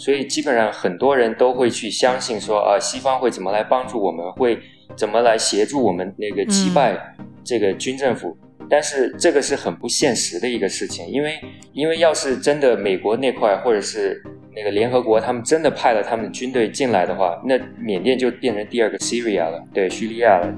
[0.00, 4.58] 所以基本上很多人都会去相信说啊，西方会怎么来帮助我们，会
[4.96, 8.34] 怎么来协助我们那个击败这个军政府。
[8.70, 11.38] 但是这个是很不现实的一个事情，因为
[11.74, 14.22] 因为要是真的美国那块或者是
[14.56, 20.54] 那个联合国他们真的派了他们军队进来的话，那缅甸就变成第二个 Syria 了，对，叙利亚了。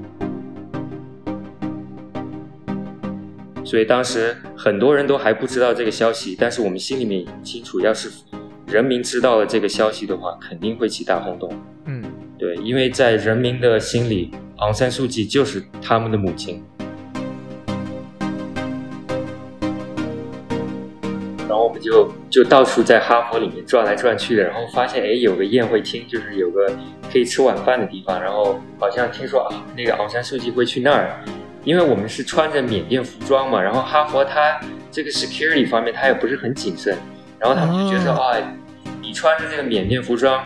[3.65, 8.09] 所以当时很多人都还不知道这个消息，但是我们心里面清楚，要是
[8.73, 11.53] 人民知道了这个消息的话，肯定会起大轰动。
[11.85, 12.03] 嗯，
[12.39, 16.59] 对，因为在人民的心里，昂山素季就是他们的母亲。
[21.47, 26.65] 然后我们就就到处在哈佛里面转来转去的，然后发现哎有个宴会厅，就是有个
[27.11, 31.23] 可以吃晚饭的地方，然后好像听说啊那个昂山素季会去那儿。
[31.63, 36.97] 因为我们是穿着缅甸服装嘛，然后哈佛它这个 security 方面它也不是很谨慎，
[37.37, 38.33] 然后他们就觉得啊，
[39.13, 40.43] 你穿着这个缅甸服装，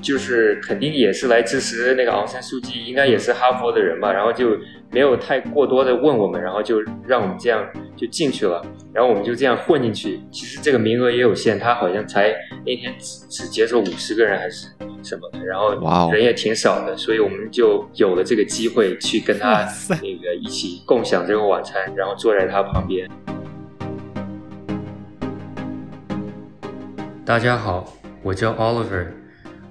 [0.00, 4.56] 就是肯定也是来支持那个昂山素季，应该也是哈佛的人吧，然后就
[4.92, 10.20] 没有太过多的问我们，然后就让我们这样就进去了，然后我们就这样混进去。
[10.30, 12.32] 其实这个名额也有限，他好像才
[12.64, 14.68] 那天只只接受五十个人还是。
[15.02, 23.10] 什么的，然后人也挺少的，所以我们就有了这个机会去跟他那个一起共享这个晚餐，然后坐在他旁边。
[27.26, 27.86] 大家好，
[28.24, 29.08] 我叫 Oliver，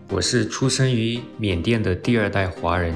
[0.09, 2.93] 我是出生于缅甸的第二代华人，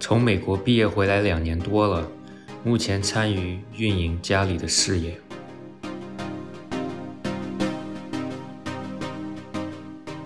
[0.00, 2.08] 从美国毕业回来两年多了，
[2.64, 5.16] 目前参与运营家里的事业。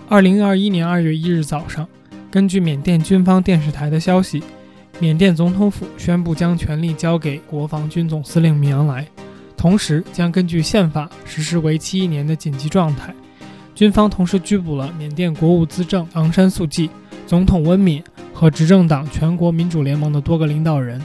[0.07, 1.87] 二零二一年二月一日早上，
[2.31, 4.41] 根据缅甸军方电视台的消息，
[4.97, 9.07] 缅甸总统府宣布将权力交给国防军总司令米昂莱，
[9.55, 13.13] 同时将根据宪法实施为期一年的紧急状态。
[13.79, 16.89] 军方同时拘捕了缅甸国务资政昂山素季、
[17.25, 21.01] 总统温敏和执政党全国民主联盟的多个领导人。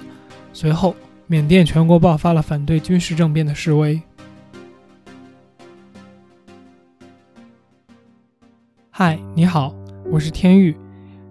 [0.53, 0.93] 随后，
[1.29, 4.03] 缅甸全国爆发了反对军事政变的示威。
[8.91, 9.73] 嗨，你好，
[10.11, 10.77] 我是天宇。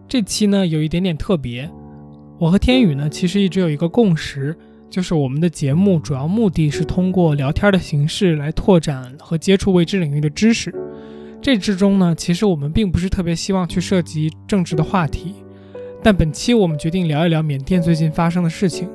[0.07, 1.69] 这期呢有一点点特别，
[2.39, 4.57] 我和天宇呢其实一直有一个共识，
[4.89, 10.73] 就是我们的节目主要目的是通过聊天的形式来拓展和接触未知领域的知识。
[11.43, 15.35] 这之中呢，其实我们并不是特别希望去涉及政治的话题，
[16.01, 18.87] 但本期我们决定聊一聊缅甸最近发生的事情。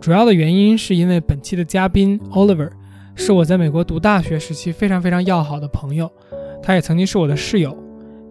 [0.00, 2.70] 主要的原因是因为本期的嘉宾 Oliver
[3.16, 6.08] 是我在美国读大学时期非常非常要好的朋友，
[6.62, 7.76] 他也曾经是我的室友。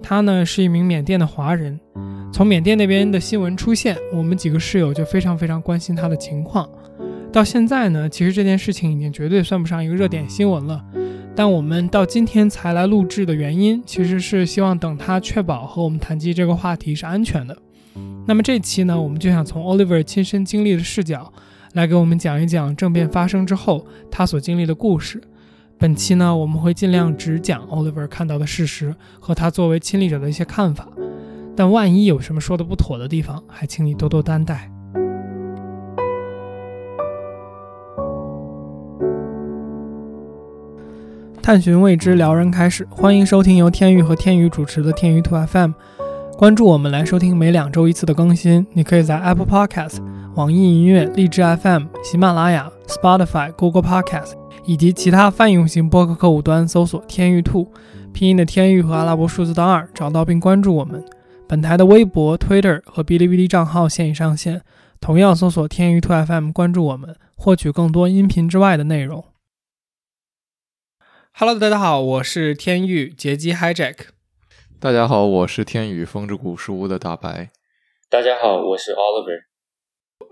[0.01, 1.77] 他呢是一名缅甸的华人，
[2.31, 6.69] 从缅甸那边的新闻出现，我们几个室友就非常非常关心他的情况。
[7.33, 10.81] 到现在呢，其实这件事情已经绝对算不上一个热点新闻了。
[11.37, 17.55] 但我们到今天才来录制的原因，其实是希望等他确保和我们谈及这个话题是安全的。
[18.25, 21.31] 那么这期呢，我们就想从 Oliver 亲身经历的视角，
[21.73, 25.21] 来给我们讲一讲政变发生之后他所经历的故事。
[25.77, 30.87] 本期呢，我们会尽量只讲 Oliver 看到的事实和他作为亲历者的一些看法，
[31.55, 34.71] 但万一有什么说的不妥的地方，还请你多多担待。
[41.47, 45.71] 探寻未知，撩人开始，欢迎收听由天宇和天宇主持的天宇兔 FM，
[46.37, 48.67] 关注我们来收听每两周一次的更新。
[48.73, 49.99] 你可以在 Apple Podcast、
[50.35, 54.33] 网易音乐、荔枝 FM、喜马拉雅、Spotify、Google Podcast。
[54.65, 57.71] 以及其他泛用型播客客户端搜索“天域兔”，
[58.11, 61.01] 拼音的“天域”和阿拉伯数字的“二”，找到并关注我们。
[61.47, 64.59] 本台的微博、Twitter 和哔哩哔哩账号现已上线，
[64.99, 69.23] 同样搜索“天域兔 FM”，关注我们，获取更多音频之外的内容。
[71.39, 73.95] Hello，大家好，我是天域劫机 Hijack。
[74.79, 77.51] 大家好，我是天宇风之谷书屋的大白。
[78.09, 79.43] 大家好，我是 Oliver。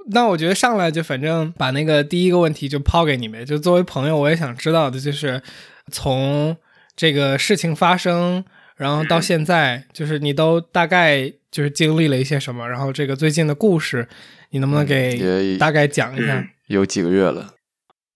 [0.09, 5.43] 那我觉得上来就反正把那个第一个问题就抛给你们，就作为朋友，我也想知道的就是
[5.91, 6.57] 从
[6.95, 8.43] 这个事情发生，
[8.75, 14.09] 然后到现在，就是你都大概就是经历了一些什么，然后这个最近的故事，
[14.49, 16.43] 你能不能给大概讲一下？
[16.65, 17.53] 有几个月了，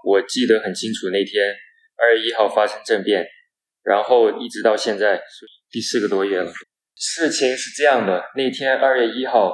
[0.03, 1.35] 我记得很清楚，那天
[2.01, 3.25] 二月一号发生政变，
[3.83, 5.21] 然后一直到现在
[5.69, 6.51] 第四个多月了。
[6.95, 9.53] 事情是这样的，那天二月一号。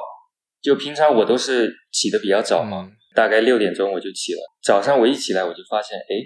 [0.62, 4.39] 就平常我都是起的比较早嘛，大概六点钟我就起了。
[4.63, 6.25] 早上我一起来，我就发现，哎，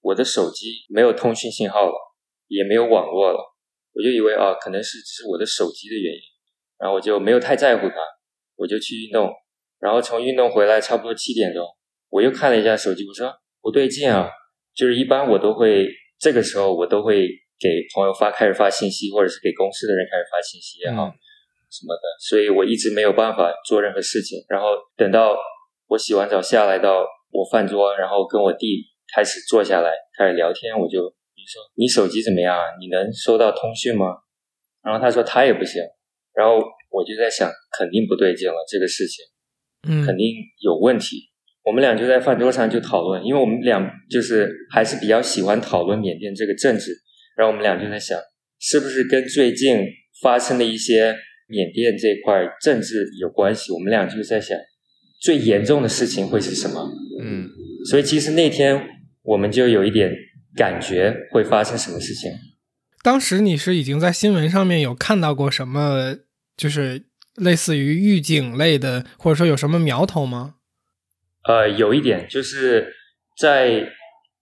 [0.00, 1.94] 我的手机没有通讯信号了，
[2.48, 3.38] 也没有网络了。
[3.92, 6.20] 我就以为啊，可能是只是我的手机的原因，
[6.80, 7.94] 然后我就没有太在乎它，
[8.56, 9.30] 我就去运动。
[9.78, 11.64] 然后从运动回来，差不多七点钟，
[12.08, 14.28] 我又看了一下手机，我说不对劲啊，
[14.76, 15.88] 就是一般我都会
[16.20, 17.26] 这个时候我都会
[17.58, 21.10] 给朋友发开始发信息，或者是给公司的人开始发信息也好，
[21.70, 24.44] 什么的，所以我一直没有办法做任何事情。
[24.50, 25.34] 然后等到
[25.88, 28.84] 我洗完澡下来到我饭桌，然后跟我弟
[29.14, 31.00] 开始坐下来开始聊天，我就
[31.34, 32.64] 你说你手机怎么样啊？
[32.78, 34.18] 你能收到通讯吗？
[34.84, 35.82] 然后他说他也不行，
[36.34, 36.58] 然后
[36.90, 39.24] 我就在想，肯定不对劲了，这个事情，
[39.88, 41.30] 嗯，肯定有问题。
[41.66, 46.92] 我们俩就在饭桌上就讨论，因为我们俩就是还是比较喜欢讨论缅甸这个政治，
[47.36, 48.16] 然后我们俩就在想，
[48.60, 49.80] 是不是跟最近
[50.22, 51.16] 发生的一些
[51.48, 53.72] 缅甸这块政治有关系？
[53.72, 54.56] 我们俩就在想，
[55.20, 56.88] 最严重的事情会是什么？
[57.20, 57.48] 嗯，
[57.90, 58.80] 所以其实那天
[59.22, 60.14] 我们就有一点
[60.54, 62.30] 感觉会发生什么事情。
[63.02, 66.16] 当时你是已经在新闻上面有看到过什么，
[66.56, 67.02] 就是
[67.34, 70.55] 类似于预警类的，或者说有什么苗头吗？
[71.48, 72.92] 呃，有一点就是
[73.38, 73.88] 在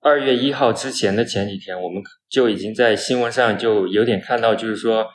[0.01, 5.07] 二月一号之前的前几天，我们就已经在新闻上就有点看到，就是说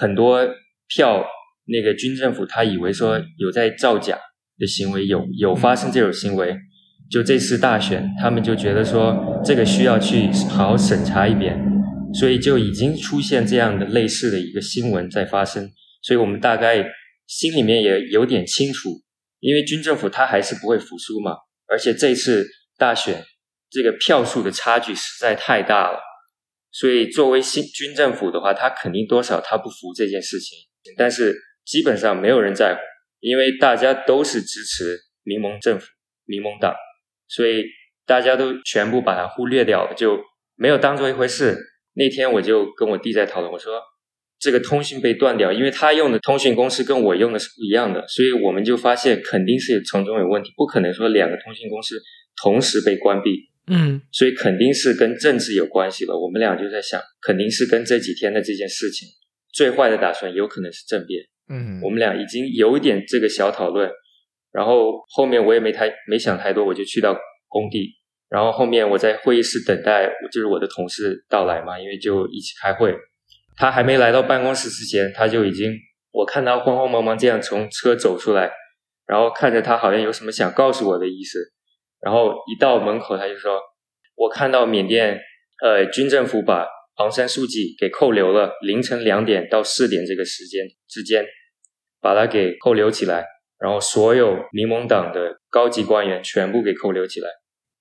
[0.00, 0.46] 很多
[0.88, 1.24] 票
[1.66, 4.18] 那个军政府他以为说有在造假
[4.58, 6.56] 的行为，有有发生这种行为。
[7.10, 11.58] 就这次大选，他们就觉得说这个需要去好好审查一遍。
[12.14, 15.70] 所以就已经出现这样的类似的一个新闻在发生，
[16.02, 16.82] 所以我们大概
[17.26, 18.88] 心里面也有点清楚，
[19.40, 21.36] 因为军政府他还是不会服输嘛，
[21.66, 22.46] 而且这次
[22.76, 23.24] 大选
[23.70, 26.00] 这个票数的差距实在太大了，
[26.70, 30.58] 所以作为新军政府的话，他肯定多少他不服这件事情，
[30.96, 32.80] 但是基本上没有人在乎，
[33.20, 35.86] 因为大家都是支持民盟政府、
[36.24, 36.74] 民盟党，
[37.28, 37.64] 所以
[38.06, 40.18] 大家都全部把它忽略掉了，就
[40.56, 41.58] 没有当做一回事。
[41.94, 43.82] 那天我就跟我弟在讨论，我说
[44.38, 51.96] 这个通讯被断掉，因为他用的通讯公司跟我用的是不一样的，所以我们就发现肯定是从中有问题，不可能说两个通讯公司
[52.42, 53.48] 同时被关闭。
[53.70, 56.18] 嗯，所以肯定是跟政治有关系了。
[56.18, 59.06] 我们俩就在想，肯定是跟这几天的这件事情，
[59.52, 61.20] 最坏的打算有可能是政变。
[61.50, 63.90] 嗯，我们俩已经有一点这个小讨论，
[64.52, 67.14] 然后后面我也没太没想太多，我就去到
[67.46, 67.96] 工地。
[68.30, 72.94] 然后后面我在会议室等待，就是我的同事到来嘛，因为就一起开会。
[73.58, 75.72] 他还没来到办公室之前，他就已经
[76.12, 78.50] 我看他慌慌忙忙这样从车走出来，
[79.06, 81.38] 然后看着他好像有什么想告诉我的意思。
[82.00, 83.60] 然后一到门口，他就说
[84.14, 85.18] ：“我看到缅甸
[85.64, 86.64] 呃军政府把
[86.98, 91.26] 昂山素季给扣留了，凌晨两点到四点这个时间之间，
[92.00, 93.26] 把他给扣留起来，
[93.58, 97.28] 然后所有民盟党的高级官员全部给扣留起来。”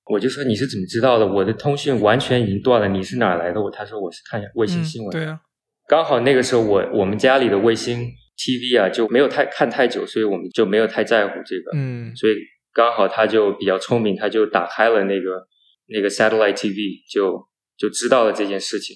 [0.10, 1.28] 我就说你是怎么知道的？
[1.28, 3.62] 我的通讯完全已经断了，你是哪来的？
[3.62, 5.12] 我他说我是看卫星新闻。
[5.12, 5.38] 对啊，
[5.88, 11.72] 刚好那个时候我我们家里的卫星 TV 啊就没有太看太久，所以我们就没有太在乎这个。
[11.76, 12.36] 嗯，所以
[12.74, 15.48] 刚好他就比较聪明，他就打开了那个
[15.88, 17.42] 那个 satellite TV，就
[17.78, 18.96] 就知道了这件事情。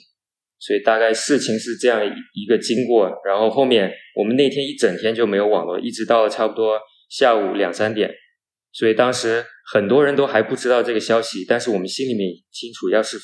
[0.59, 6.79] 所以大概事情是这样一个经过，然后后面我们那天一整天就没有网络，一直到了差不多
[7.09, 8.13] 下午两三点。
[8.73, 13.17] 所以当时很多人都还不知道这个消息，但是我们心里面清楚，要是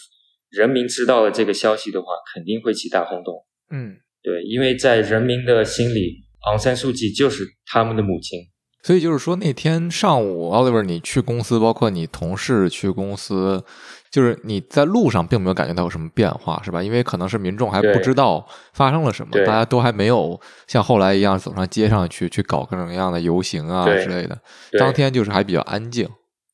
[0.50, 3.46] 人民知道了这个消息的话，肯定会起大轰动。
[3.72, 8.40] 嗯，对，因为在人民的心里，昂山素季就是他们的母亲。
[8.84, 13.62] 所以就是说，那天上午，Oliver，你去公司，包括你同事去公司，
[14.10, 16.82] 就是你在路上并没有感觉到有什么变化，是吧？
[16.82, 24.40] 因为可能是民众还不知道发生了什么，大家都还没有像后来一样走上街上去去搞各种各样的游行啊之类的。
[24.80, 26.08] 当天就是还比较安静。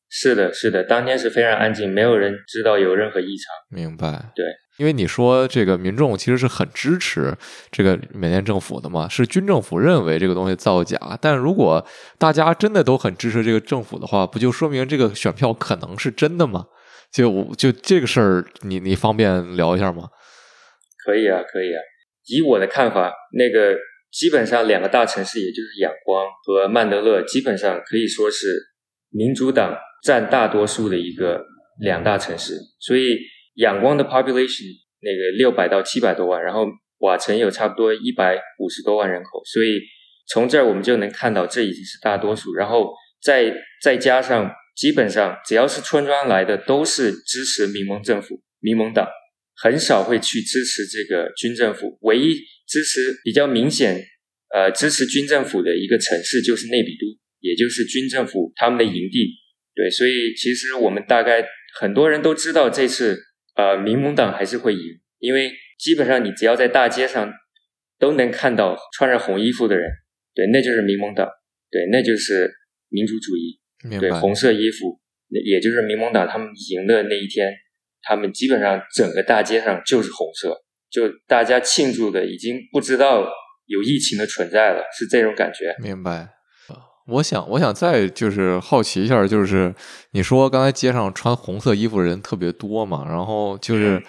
[0.08, 3.54] 是的，是的，当天是非常安静，没有人知道有任何异常。
[3.68, 4.32] 明白。
[4.34, 4.44] 对。
[4.76, 7.32] 因为你说这个民众其实是很支持
[7.70, 10.98] 这个缅甸政府的嘛，是军政府认为这个东西造假。
[11.20, 11.86] 但如果
[12.18, 16.66] 大家真的都很支持这个政府的话，不就说明这个选票可能是真的吗？
[17.12, 20.08] 就就这个事儿，你你方便聊一下吗？
[21.04, 21.78] 可以啊，可以啊。
[22.26, 23.76] 以我的看法，那个
[24.10, 28.46] 基本上两个大城市，也就是仰光和曼德勒，基本上可以说是
[29.10, 31.44] 民主党占大多数的一个
[31.78, 33.16] 两大城市，所以。
[33.54, 34.64] 仰光的 population
[35.00, 36.66] 那个六百到七百多万，然后
[36.98, 39.80] 瓦城有差不多一百五十多万人口，所以
[40.26, 42.54] 从这儿我们就能看到这已经是大多数。
[42.54, 42.92] 然后
[43.22, 49.06] 再再加上，基本上只要是村庄来的都是支持民盟政府、民盟党，
[49.54, 51.98] 很少会去支持这个军政府。
[52.00, 52.34] 唯一
[52.66, 54.02] 支持比较明显，
[54.54, 57.04] 呃，支持军政府的一个城市就是内比都，
[57.40, 59.36] 也就是军政府他们的营地。
[59.74, 61.46] 对，所以其实我们大概
[61.78, 63.22] 很多人都知道这次。
[63.54, 64.80] 呃，民盟党还是会赢，
[65.18, 67.32] 因为基本上你只要在大街上
[67.98, 69.88] 都能看到穿着红衣服的人，
[70.34, 71.28] 对，那就是民盟党，
[71.70, 72.52] 对，那就是
[72.88, 73.60] 民主主义，
[74.00, 77.52] 对，红色衣服，也就是民盟党他们赢的那一天，
[78.02, 83.28] 他们基本上整个大街上就是红色，就大家庆祝的已经不知道
[83.66, 85.74] 有疫情的存在了，是这种感觉。
[85.80, 86.28] 明白。
[87.06, 89.74] 我想，我想再就是好奇一下，就是
[90.12, 94.02] 你说刚才街上穿红色衣服的人特别多嘛，然后就是。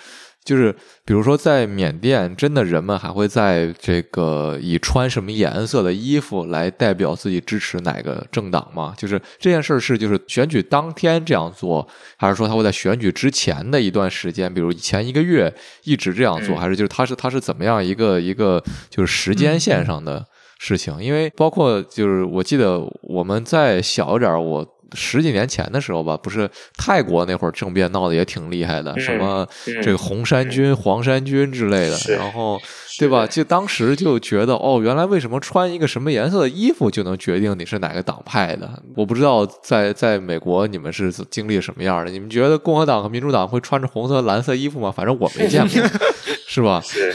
[0.45, 0.71] 就是，
[1.03, 8.93] 比如说，在缅甸，真的人们还会在这个以穿什么颜色的衣服来代表自己支持哪个政党吗？
[8.95, 15.51] 就是这件事是，就是选举当天这样做，还是说他会在选举之前的一段时间，比如前一个月
[15.83, 20.23] 一直这样做，还是就是他是他是怎么样一个一个就是时间线上的
[20.59, 21.01] 事情？
[21.01, 24.65] 因为包括就是我记得我们在小一点，我。
[24.93, 29.45] 十几年前的时候吧，不是泰国那会儿政变闹得也挺厉害的，什么
[29.83, 32.57] 这个红衫军、黄衫军之类的，然后
[32.97, 33.27] 对吧？
[33.27, 38.71] 就当时就觉得，哦，原来为什么穿一个什么颜色的衣服就能决定你是哪个党派的？
[38.95, 42.11] 我不知道在在美国你们是经历什么样的？
[42.11, 44.93] 你们觉得共和党和民主党会穿着红色、蓝色衣服吗？
[44.95, 45.81] 反正我没见过，
[46.47, 46.79] 是吧？
[46.81, 47.11] 是，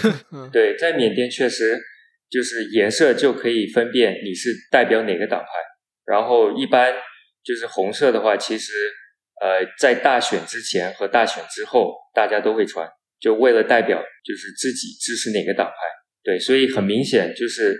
[0.52, 1.80] 对，在缅甸确实
[2.30, 5.46] 就是颜色就可以分辨你是代表哪个党派，
[6.06, 6.94] 然后一般。
[7.42, 8.70] 就是红色的话，其实
[9.40, 12.86] 呃，在大选之前和大选之后，大家都会穿，
[13.18, 15.74] 就为了代表就是自己支持哪个党派。
[16.22, 17.74] 对，所以很明显，就是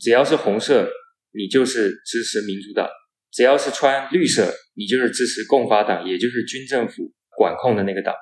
[0.00, 0.90] 只要是红色，
[1.32, 2.88] 你就是支持民主党；
[3.30, 8.20] 只要是穿绿色，你就是支持共发党，也就是军政府管控的那个党派。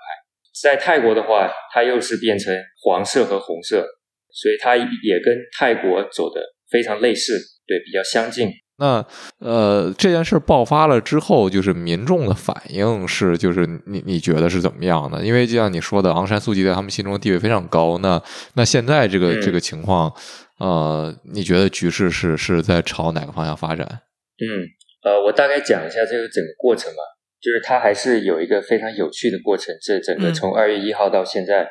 [0.61, 3.89] 在泰国的话，它又是变成黄色和红色，
[4.33, 7.35] 所以它也跟泰国走的非常类似，
[7.67, 8.51] 对，比较相近。
[8.79, 9.07] 那
[9.39, 15.25] 呃，这件事爆发了之后，就是民众的反应是，就是你你觉得是怎么样的？
[15.25, 17.99] 因为就像你说的，昂山素季在他们心中地位非常高。
[17.99, 18.21] 那
[18.55, 20.13] 那现在这个这个情况，
[20.59, 23.87] 呃，你觉得局势是是在朝哪个方向发展？
[23.87, 24.67] 嗯，
[25.05, 26.99] 呃，我大概讲一下这个整个过程吧。
[27.41, 29.75] 就是它还是有一个非常有趣的过程。
[29.83, 31.69] 这整个从二月一号到现在，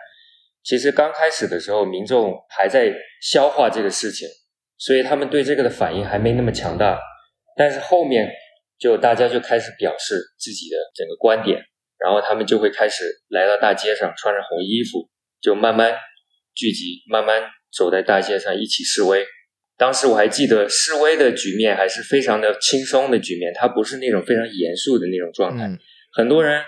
[0.64, 4.28] 其实刚开始的时候，民众还在消化这个事情。
[4.84, 7.00] 所以他们对这个的反应还没那么强大，
[7.56, 8.28] 但是后面
[8.80, 11.62] 就大家就开始表示自己的整个观点，
[12.00, 15.08] 然后他们就会开始来到大街上，穿着红衣服，
[15.40, 15.96] 就慢慢
[16.56, 19.24] 聚集，慢慢走在大街上一起示威。
[19.78, 25.70] 当时我还记得示威的局面还是非常的轻松的局面，它不是那种非常严肃的那种状态。
[26.12, 26.60] 很多人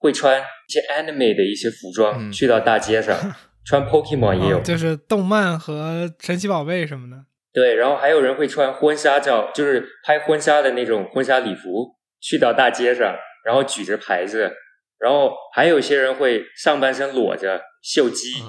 [0.00, 3.16] 会穿一些 anime 的一些服装去到大街上，
[3.64, 7.16] 穿 Pokemon 也有，就是动漫和神奇宝贝什么的。
[7.52, 13.14] 对，然后还有人会穿婚纱照，就是拍婚纱的那种婚纱礼服，去到大街上，
[13.44, 14.50] 然后举着牌子，
[14.98, 18.42] 然后还有些人会上半身裸着秀肌，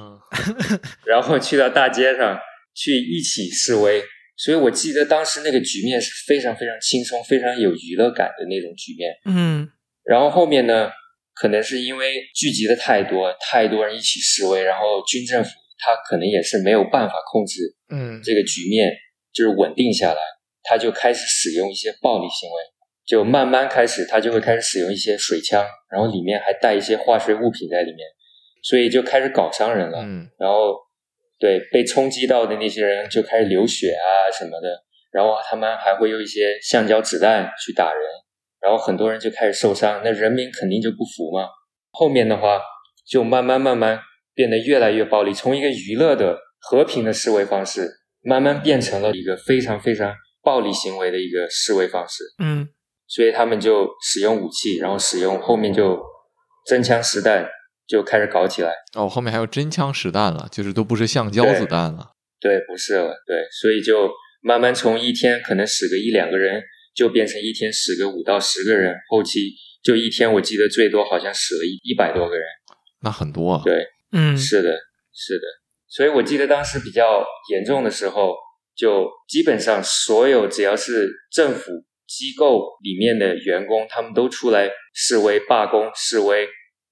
[1.06, 2.40] 然后去到大街上
[2.74, 4.04] 去一起示威。
[4.38, 9.12] 所以我记得当时那个局面是非常非常轻松、非常有娱乐感的那种局面。
[9.26, 9.70] 嗯，
[10.04, 10.90] 然后后面呢，
[11.34, 15.50] 可能是因为聚集的太多，太多人一起示威，然后军政府。
[15.84, 18.94] 他可能也是没有办法控制，嗯，这个局面
[19.34, 20.20] 就是稳定下来，
[20.62, 22.62] 他就开始使用一些暴力行为，
[23.04, 28.08] 就慢慢开始，他就会开始使用一些水枪，然后里面还带一些化学物品在里面，
[28.62, 30.78] 所以就开始搞伤人了，嗯，然后
[31.40, 38.04] 对被冲击到的那些人就开始流血啊什么的，然后他们还会用一些橡胶子弹去打人，
[38.62, 41.48] 然后很多人就开始受伤，那人民肯定就不服嘛，
[41.92, 42.62] 后面的话
[43.06, 44.00] 就慢慢慢慢。
[44.34, 47.90] 变得越来越暴力，从一个娱乐的和平的示威方式，
[48.24, 52.24] 慢慢变成了一个非常非常暴力行为的一个示威方式。
[52.42, 52.66] 嗯，
[53.08, 56.02] 所以他们就使用武器，然后使用后面就
[56.66, 57.46] 真枪实弹
[57.86, 58.72] 就开始搞起来。
[58.96, 62.12] 哦，后面还有真枪实弹了，就是都不是橡胶子弹了。
[62.40, 63.14] 对，不是了。
[63.28, 64.10] 对，所以就
[64.42, 69.40] 慢慢从一天可能死个一两个人，就变成一天死个五到十个人，后期
[69.84, 72.44] 就一天我记得最多好像死了一一百多个人。
[73.02, 73.62] 那很多啊。
[73.64, 73.86] 对。
[74.14, 74.70] 嗯，是的，
[75.14, 75.48] 是的，
[75.88, 78.36] 所以我记得当时比较严重的时候，
[78.76, 81.72] 就基本上所有只要是政府
[82.06, 86.46] 机构里面的员工，他们都出来示威、罢工、示威，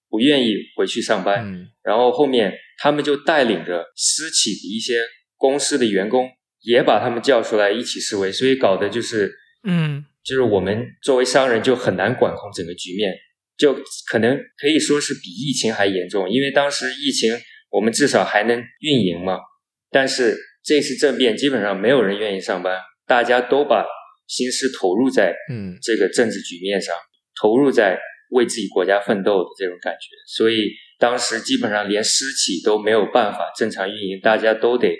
[0.10, 1.46] 不愿意回去上班。
[1.46, 4.94] 嗯，然后后面他们就带领着私企的一些
[5.36, 6.30] 公司的员工，
[6.62, 9.30] 也把他们叫出来一起示威，所以搞的就是，
[9.64, 13.14] 嗯，就是我们作为商人就很难管控整个局面。
[13.58, 13.76] 就
[14.10, 17.30] 可能可以说是比疫情还严重，因为当时疫情
[17.70, 19.38] 我们至少还能运营嘛。
[19.92, 23.86] 但是这次政变基本上没有人愿意上班，大家都把
[24.28, 26.96] 心思投入在嗯这个政治局面上，
[27.42, 28.00] 投入在
[28.30, 30.08] 为自己国家奋斗的这种感觉。
[30.34, 34.96] 所以当时基本上连私企都没有办法正常运营，大家都得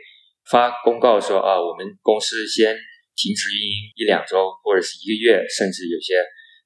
[0.52, 2.76] 发公告说啊，我们公司先
[3.20, 6.16] 停止运营一两周或者是一个月，甚至有些。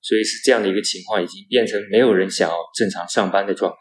[0.06, 3.78] 所以是这样的一个情况，已经变成没有人想要正常上班的状态。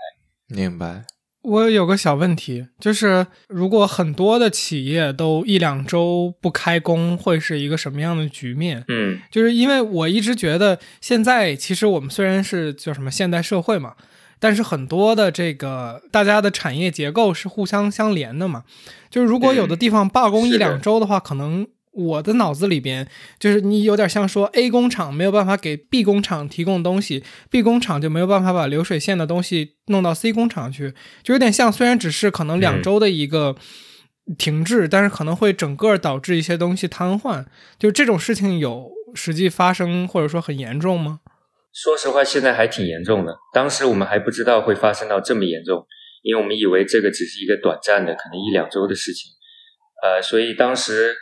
[0.55, 1.03] 明白。
[1.43, 8.85] 我有个小问题，就是如果很多的企业都一两周不开工，会是一个什么样的局面？
[8.87, 13.97] 嗯，就是因为我一直觉得，现在其实我们虽然是叫什么现代社会嘛，
[14.39, 18.63] 但是很多的这个大家的产业结构是互相相连的嘛。
[19.11, 21.67] 就是如果有的地方罢工一两周的话，可能。
[21.95, 23.07] 我的脑子里边
[23.39, 33.57] 就是你有点像说 A 工厂没有办法给 B 工厂提供东西，B 工厂就没有办法把流水线的东西弄到 C 工厂去，就有点像虽然只是可能两周的一个
[34.39, 37.45] 停滞，但是可能会整个导致一些东西瘫痪。
[37.79, 41.21] 就这种事情有实际发生或者说很严重吗？
[41.75, 43.37] 说实话，现在还挺严重的。
[43.53, 45.87] 当时我们还不知道会发生到这么严重，
[46.23, 49.31] 因为我们以为这个只是一个短暂的，可能一两周的事情。
[50.03, 51.17] 呃，所以当时。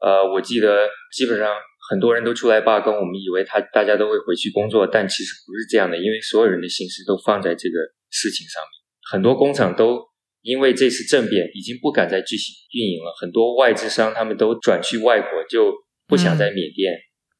[0.00, 1.48] 呃，我记得基本上
[1.90, 7.76] 很多人都出来罢工，我们以为他大家都会回去工作，但其实不是这样的，因为所有人的心思都放在这个
[8.10, 8.70] 事情上面。
[9.10, 10.00] 很多工厂都
[10.42, 15.72] 因为这次政变已经不敢再继续运营了，很多外资商他们都转去外国，就
[16.06, 16.92] 不想在缅甸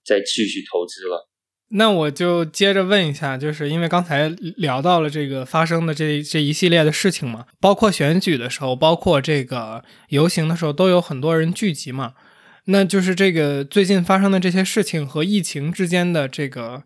[0.05, 1.29] 再继续投资了。
[1.71, 12.15] 那我就接着问一下，就是因为刚才聊到了这个发生的这这一系列的事情嘛，包括选举的时候，包括这个游行的时候，都有很多人聚集嘛。
[12.67, 16.83] 那就是这个最近发生的这些事情和疫情之间的这个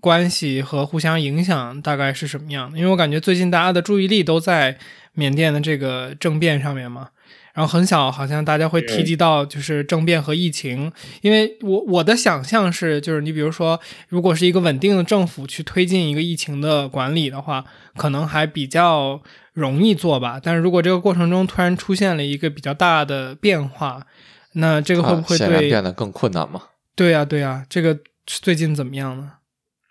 [0.00, 2.76] 关系和互相影响大概是什么样的？
[2.76, 4.76] 因为我感觉最近大家的注意力都在
[5.14, 7.10] 缅甸的这个政变上面嘛，
[7.54, 10.90] 然后很少好像大家会提及到就是政变和疫情。
[11.20, 17.64] 因为我我的想象是，就是你比如说，如果是一个稳定的政府去推进一个疫情的管理的话，
[17.96, 20.40] 可能还比较容易做吧。
[20.42, 24.04] 但是如果这个过程中突然出现了一个比较大的变化，
[24.54, 26.68] 那这个会不会对变得更困难吗？
[26.94, 29.38] 对呀，对呀，这个最近怎么样呢？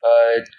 [0.01, 0.10] 呃，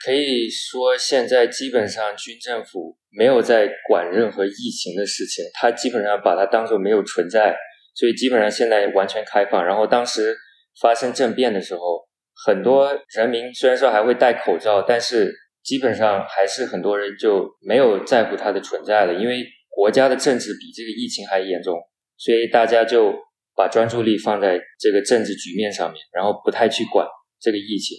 [0.04, 7.54] 可以说现在基本上军政府没有在管任何疫情的事情，他基本上把它当做没有存在，
[7.94, 9.64] 所以基本上现在完全开放。
[9.64, 10.37] 然后当时
[10.80, 12.08] 发生政变的时候，
[12.45, 21.78] 很多人民虽然说还会戴口罩，但是基本上还是很多人就没有在乎它的存在了，因为国家的政治比这个疫情还严重，
[22.17, 23.15] 所以大家就。
[23.54, 27.06] 把专注力放在这个政治局面上面，然后不太去管
[27.41, 27.97] 这个疫情。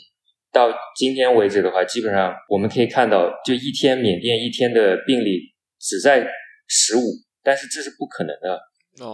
[0.52, 6.28] 到今天为止的话，基本上我们可以看到，就一天缅甸一天的病例只在
[6.68, 7.02] 十五，
[7.44, 8.60] 但是这是不可能的，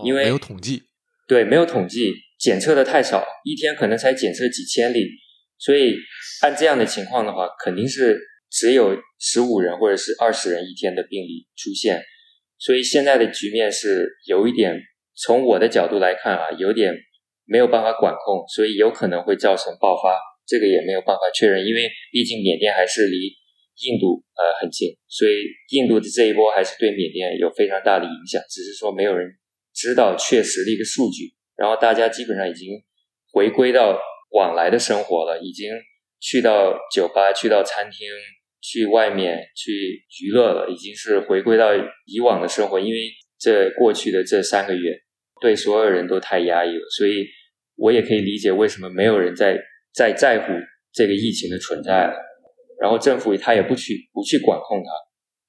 [0.04, 0.84] 因为没有统计。
[1.28, 5.08] 对，没有统计，检测的太少，一天可能才检测几千例，
[5.58, 5.96] 所以
[6.42, 12.02] 按这样的情况的话，肯定是只有十五人或者是二十人一天的病例出现。
[12.58, 14.82] 所以现在的局面是有一点。
[15.22, 16.94] 从我的角度来看啊，有点
[17.46, 20.16] 没有办法管控，所以有可能会造成爆发，
[20.48, 23.18] 这个也没有办法确认，因为毕竟缅甸还是离
[23.84, 25.44] 印度呃很近，所以
[25.76, 29.28] 印度的这一波还是对缅甸有非常大的影响，只是说没有人
[29.74, 31.34] 知道确实的一个数据。
[31.58, 32.70] 然后大家基本上已经
[33.34, 34.00] 回归到
[34.32, 35.70] 往来的生活了，已经
[36.22, 38.08] 去到酒吧、去到餐厅、
[38.62, 44.98] 去外面去娱乐了，已经是回归到以往的生活，因为这过去的这三个月。
[45.42, 47.26] 对所有人都太压抑了，所以
[47.76, 49.58] 我也可以理解为什么没有人在
[49.94, 50.54] 在在乎
[50.92, 52.14] 这个疫情的存在了。
[52.82, 54.92] 然后政府他也不去不去管控它，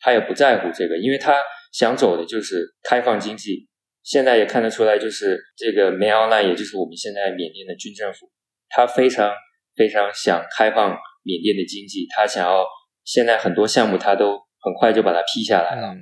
[0.00, 1.36] 他也不在乎这个，因为他
[1.72, 3.68] 想走的就是开放经济。
[4.02, 8.30] 现在也看得出来，就是这个梅奥兰，也就是我们现在缅甸的军政府，
[8.70, 9.32] 他非常
[9.76, 12.64] 非常想开放缅甸的经济，他想要
[13.04, 15.94] 现在很多项目他都很快就把它批下来了。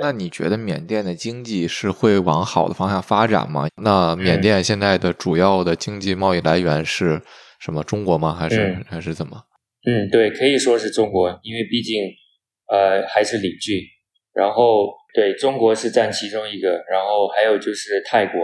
[0.00, 3.68] 那你觉得缅甸的经济是会往好的方向发展吗？
[3.82, 7.20] 那缅甸现在的主要的经济贸易来源是
[7.58, 7.82] 什么？
[7.84, 8.34] 中国吗？
[8.34, 9.44] 还是还是怎么？
[9.86, 11.96] 嗯，对，可以说是中国，因为毕竟
[12.68, 13.80] 呃还是邻居。
[14.32, 18.34] 然后对中国是占其中一个，然后还有就是泰国，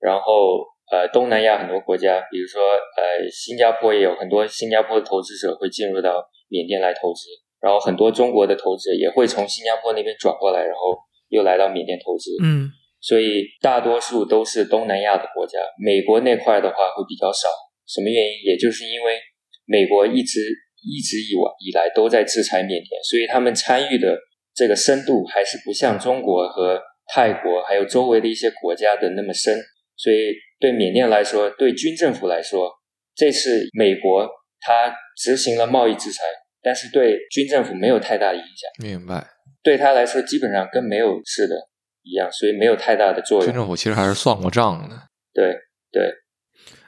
[0.00, 7.28] 然后呃东南亚很多国家，比如说呃新加坡也有很多新加坡的投资者会进入到缅甸来投资。
[7.60, 12.30] 然后很多中国的投资者也会从新加坡那边转过来，然后又来到缅甸投资。
[12.42, 12.68] 嗯，
[13.00, 15.58] 所以大多数都是东南亚的国家。
[15.82, 17.48] 美国那块的话会比较少，
[17.86, 18.32] 什么原因？
[18.44, 19.18] 也就是因为
[19.64, 20.40] 美国一直
[20.84, 24.16] 一直以往以来都在制裁缅甸，所以他们参与的
[24.54, 26.80] 这个深度还是不像中国和
[27.12, 29.56] 泰国还有周围的一些国家的那么深。
[29.96, 32.70] 所以对缅甸来说，对军政府来说，
[33.16, 34.28] 这次美国
[34.60, 36.22] 它执行了贸易制裁。
[36.66, 39.24] 但是对军政府没有太大的影响，明白？
[39.62, 41.54] 对他来说，基本上跟没有似的
[42.02, 43.46] 一样，所以没有太大的作用。
[43.46, 44.96] 军政府其实还是算过账的。
[45.32, 45.54] 对
[45.92, 46.12] 对。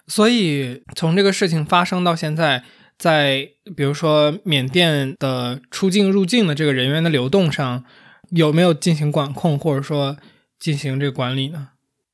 [0.09, 2.65] 所以从这个事情发生到现在，
[2.99, 7.85] 在比如说缅甸的出境入境的这个人员的流动上，
[8.31, 10.17] 有没有进行管控或者说
[10.59, 11.69] 进行这个管理呢？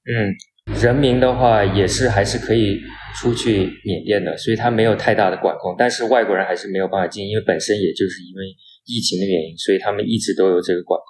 [0.04, 0.34] 嗯，
[0.72, 2.80] 人民的话也是还是可以
[3.20, 5.74] 出去缅甸的，所以他没有太大的管控。
[5.78, 8.44] 但是外国人还是没有办法进，因为本身也就是因为
[8.84, 11.06] 疫情的原因，所以他们一直都有这个管控。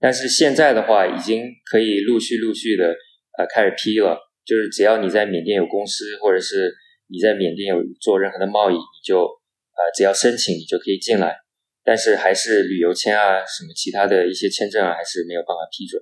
[0.00, 2.94] 但是现在的话，已经可以陆续陆续的
[3.36, 6.72] 呃开始批了，就是只要你在缅甸有公司，或者是
[7.08, 11.36] 你在缅甸有做任何的贸易，你就呃只要申请，你就可以进来。
[11.84, 16.00] 但是还是旅游签啊，什么其他的一些签证啊，还是没有办法批准。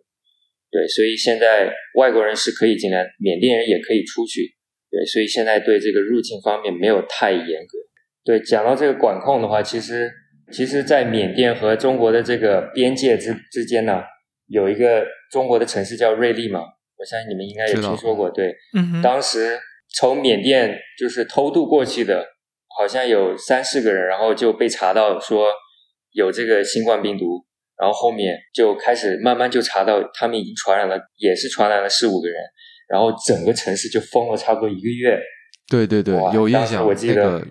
[0.70, 4.54] 对，所以现在外国人是可以进来，缅甸人也可以出去。
[4.90, 7.78] 对，所以现在对这个入境方面没有太严格。
[8.24, 10.10] 对，讲到这个管控的话，其实
[10.52, 14.02] 其实，在缅甸和中国的这个边界之之间呢，
[14.48, 16.60] 有一个中国的城市叫瑞丽嘛，
[16.98, 18.30] 我相信你们应该也听说过。
[18.30, 19.58] 对，嗯，当时
[19.94, 22.24] 从缅甸就是偷渡过去的，
[22.78, 25.52] 好像有三四个人，然后就被查到说
[26.12, 27.44] 有这个新冠病毒。
[27.78, 32.36] 然后后面就开始慢慢就查到他们已经传染了，也是传染了四五个人，
[32.88, 35.18] 然后整个城市就封了差不多一个月。
[35.68, 36.86] 对对对，有印象。
[36.86, 37.42] 我记得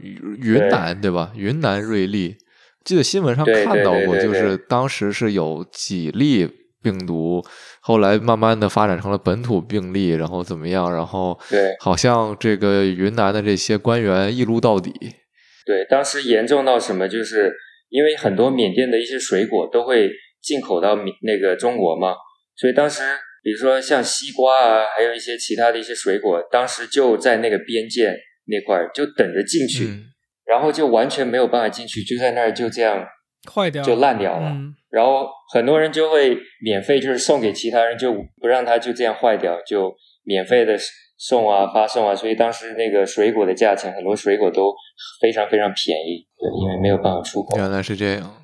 [0.42, 1.32] 云南对吧？
[1.36, 2.38] 云南瑞丽，
[2.84, 6.50] 记得新闻上看到过，就是当时是有几例
[6.82, 7.44] 病毒，
[7.82, 10.92] 后来慢慢的发展成了本土病例，然后怎么样？
[10.92, 14.92] 然后对，好像这个云南的这些官员一撸到底。
[15.66, 17.54] 对，当时严重到什么就是。
[17.96, 22.14] 因为很多缅甸的一些水果都会进口到缅那个中国嘛，
[22.58, 23.02] 所以当时
[23.42, 28.14] 比如说像西瓜啊，还有一些其他的一些水果，当时就在那个边界
[28.48, 29.88] 那块儿就等着进去，
[30.46, 33.08] 然后就完全没有办法进去，就在那儿就这样
[33.50, 34.54] 坏掉，就烂掉了。
[34.90, 40.78] 然后很多人就会免费就是送给其他人，就不让它就这样坏掉，就免费的。
[41.17, 44.73] 送啊，发送啊，所以当时那个水果的价钱，很多水果都
[45.21, 47.58] 非常非常便宜，对，因为没有办法出口。
[47.58, 48.36] 原来是这样。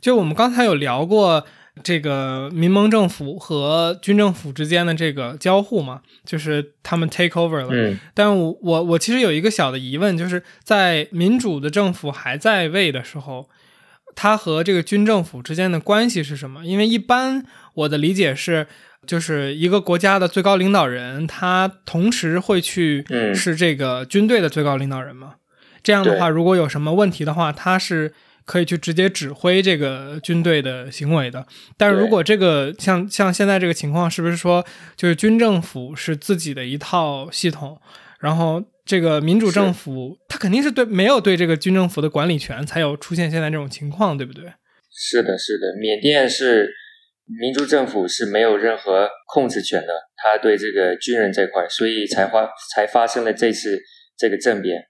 [0.00, 1.44] 就我们刚才有聊过
[1.82, 7.68] 这个民盟政府和军政府之间的这个交互嘛，就是他们 take over 了。
[7.70, 7.98] 嗯。
[8.14, 13.48] 但我我我其实有一个小的疑问，就是在民主的政府还在位的时候，
[14.14, 16.64] 他和这个军政府之间的关系是什么？
[16.64, 18.66] 因为一般我的理解是。
[19.06, 25.34] 就是一个国家的最高领导人，他同时会去是这个军队的最高领导人吗？
[25.82, 28.12] 这样的话，如果有什么问题的话，他是
[28.46, 31.46] 可以去直接指挥这个军队的行为的。
[31.76, 34.64] 但是如果这个像像现在这个情况，是不是说
[34.96, 37.78] 就是军政府是自己的一套系统，
[38.20, 44.44] 然后这个民主政府他肯定是对没有对这个军政府的管理权，才有出现现在这种情况，对不对？
[44.90, 46.72] 是的，是的，缅甸是。
[47.26, 53.80] 民主政府是没有任何控制权的，他对这个军人这块，所以才发才发生了这次
[54.16, 54.82] 这个政变。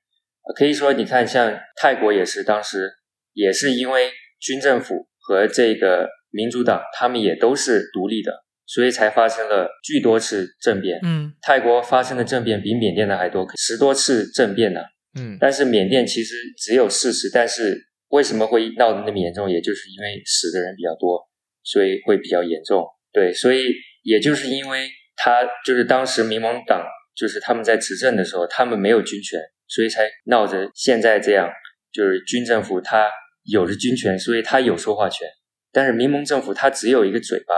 [0.56, 2.90] 可以说，你看，像泰国也是，当时
[3.32, 10.98] 也是因为军政府和这个民主党，他们也都是独立的，所以才发生了巨多次政变。
[11.02, 14.80] 嗯，泰国发生的政变比缅甸的还多，十多次政变呢。
[15.18, 19.48] 嗯，但是缅甸其实只有四十，但是为什么会闹得那么严重？
[19.48, 21.24] 也就是因为死的人比较多。
[21.64, 23.72] 所以会比较严重，对，所以
[24.03, 26.85] 也就是因为他就是当时民盟党
[27.16, 31.48] 就是他们在执政的时候，他们没有军权，所以才闹着现在这样，
[31.90, 33.11] 就是军政府他
[33.44, 35.27] 有着军权，所以他有说话权，
[35.72, 37.55] 但是民盟政府他只有一个嘴巴，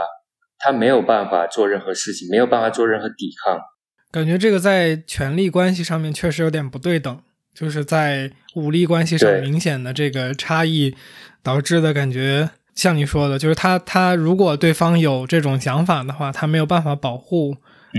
[0.57, 3.59] 他没有办法做任何事情，没有办法做任何抵抗。
[4.09, 7.21] 感觉这个在权力关系上面确实有点不对等，
[7.53, 10.95] 就是在武力关系上明显的这个差异
[11.43, 12.49] 导致的感觉。
[12.77, 17.55] 像你说的，就是他他如果对方有这种想法的话，他没有办法保护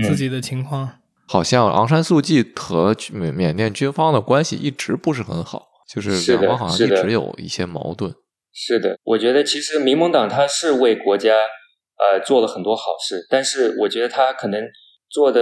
[0.07, 0.89] 自己的情况。
[1.27, 8.15] 好像昂山素季和缅缅甸军方的关系一直不是很好，就是两方好像一直有一些矛盾。
[8.53, 11.35] 是的，我觉得其实民盟党他是为国家
[11.99, 14.63] 呃做了很多好事，但是我觉得他可能
[15.11, 15.41] 做的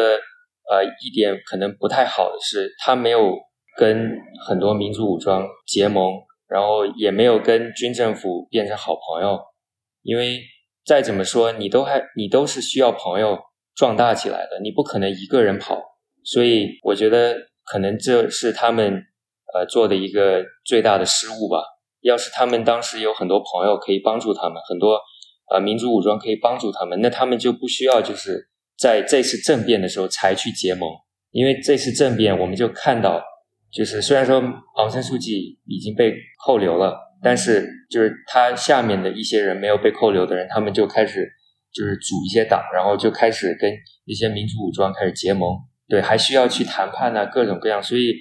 [0.70, 3.36] 呃一点可能不太好的是，他没有
[3.78, 4.10] 跟
[4.48, 6.12] 很多民族武装结盟。
[6.50, 9.38] 然后也没有跟军政府变成好朋友，
[10.02, 10.40] 因为
[10.86, 13.38] 再怎么说你都还你都是需要朋友
[13.76, 15.82] 壮大起来的，你不可能一个人跑。
[16.24, 19.04] 所以我觉得可能这是他们
[19.54, 21.64] 呃做的一个最大的失误吧。
[22.02, 25.00] 要是他们当时有很多朋友可以帮助他们，很多
[25.52, 30.90] 呃民族武装可以帮助他们，那他们就不需要就是在这次政变的时候才去结盟，
[31.32, 33.22] 因为这次政变我们就看到。
[33.78, 34.42] 就是虽然说
[34.78, 41.30] 昂山素季已经被扣留了，但是就是他下面的一些人没有被扣留的人，他们就开始
[41.72, 43.72] 就是组一些党，然后就开始跟
[44.06, 45.48] 一些民族武装开始结盟。
[45.88, 48.16] 对，还需要去谈判啊，各种各样，所以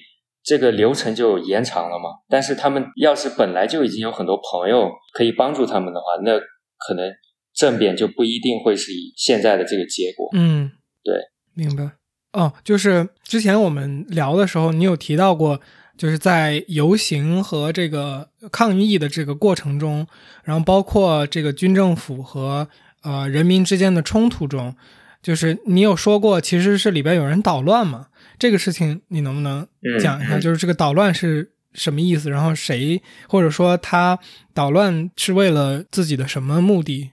[0.45, 2.11] 这个流程就延长了嘛。
[2.29, 7.11] 但是他们要是本来就已经有很多朋友可以帮助他们的话，那可能
[7.55, 10.29] 政变就不一定会是以现在的这个结果。
[10.35, 10.71] 嗯，
[11.03, 11.15] 对，
[11.55, 11.93] 明白。
[12.37, 15.59] 哦，就是之前我们聊的时候，你有提到过，
[15.97, 20.07] 就是在游行和这个抗议的这个过程中，
[20.45, 22.69] 然后包括这个军政府和
[23.03, 24.77] 呃人民之间的冲突中，
[25.23, 28.09] 就是你有说过，其实是里边有人捣乱嘛？
[28.39, 29.67] 这个事情你能不能
[29.99, 30.39] 讲一下？
[30.39, 32.29] 就是这个捣乱是什么意思？
[32.29, 34.19] 然后谁或者说他
[34.53, 37.13] 捣乱是为了自己的什么目的？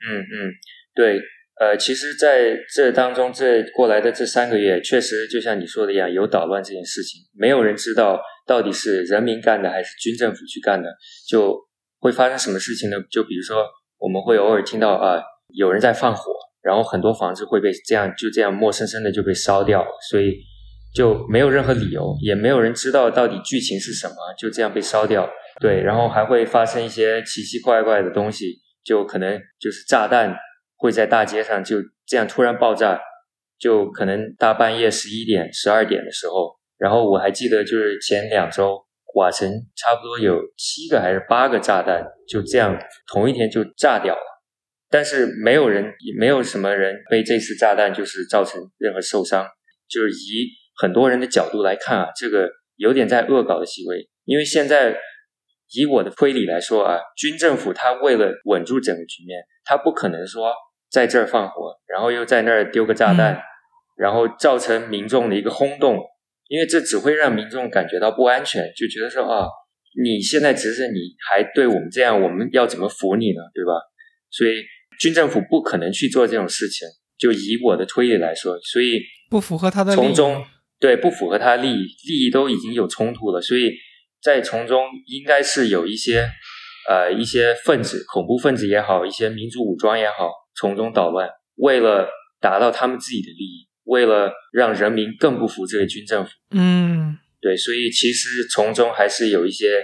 [0.00, 0.32] 嗯嗯，
[0.94, 1.20] 对。
[1.62, 10.88] 呃，其实在这当中，这过来的这三个月，确实就像你说的一样，有捣乱这件事情，没有人知道到底是人民干的还是军政府去干的，
[11.28, 11.56] 就
[12.00, 12.96] 会发生什么事情呢？
[13.08, 13.64] 就比如说，
[13.98, 15.22] 我们会偶尔听到啊，
[15.54, 20.34] 有人在放火，然后很多房子会被这样就这样陌生生的就被烧掉，所以
[20.92, 25.30] 就没有任何理由，也没有人知道到底剧情是什么，就这样被烧掉。
[25.60, 30.36] 对，然后还会发生一些奇奇怪怪的东西，就可能就是炸弹。
[30.82, 33.00] 会在大街上就这样突然爆炸，
[33.56, 44.20] 就可能大半夜十一点、十二点的时候，然后我还记得就是前两周，瓦城差不多有七个还是八个炸弹，就这样同一天就炸掉了，
[44.90, 49.46] 但是没有人，没有什么人被这次炸弹就是造成任何受伤，
[49.88, 54.98] 就是以很多人的角度来看啊，这个有点在恶搞的行为，因为现在。
[55.74, 60.52] 以我的推理来说啊，军政府他为了稳住整个局面，他不可能说
[60.92, 63.40] 在这儿放火，然后又在那儿丢个炸弹，
[63.96, 65.98] 然后造成民众的一个轰动，
[66.48, 69.48] 因为这只会让民众感觉到不安全，就觉得说啊，
[70.04, 73.40] 你现在执政，你还对我们这样，我们要怎么服你呢？
[73.54, 73.72] 对吧？
[74.30, 74.62] 所以
[75.00, 76.86] 军政府不可能去做这种事情。
[77.18, 79.00] 就以我的推理来说，所以
[79.30, 80.44] 不符合他的从中
[80.78, 83.72] 对不符合他利益，利益都已经有冲突了，所以。
[84.24, 86.30] 在从中应该是有一些，
[86.88, 92.08] 呃，一些分子，恐怖分子也好，一些民族武装也好，从中捣乱，为了
[92.40, 96.30] 达到他们自己的利益，为了让人民更不服这个军政府。
[96.50, 99.82] 嗯，对，所以其实从中还是有一些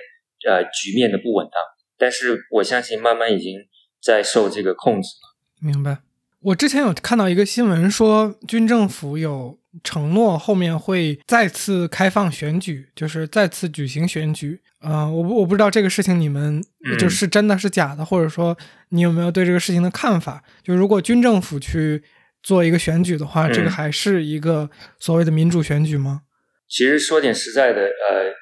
[0.48, 1.62] 呃局面的不稳当，
[1.96, 3.54] 但是我相信慢慢已经
[4.02, 5.36] 在受这个控制了。
[5.60, 5.98] 明白。
[6.40, 9.57] 我之前有看到一个新闻说，军政府有。
[9.82, 14.60] 承诺后面会再次开放选举，就是再次举行选举。
[14.80, 16.62] 呃，我我不知道这个事情你们
[16.98, 18.56] 就是真的是假的，或者说
[18.90, 20.42] 你有没有对这个事情的看法？
[20.62, 22.02] 就如果军政府去
[22.42, 26.22] 做一个选举的话，这个还是一个所谓的民主选举吗？
[26.68, 28.32] 其实说点实在的，呃，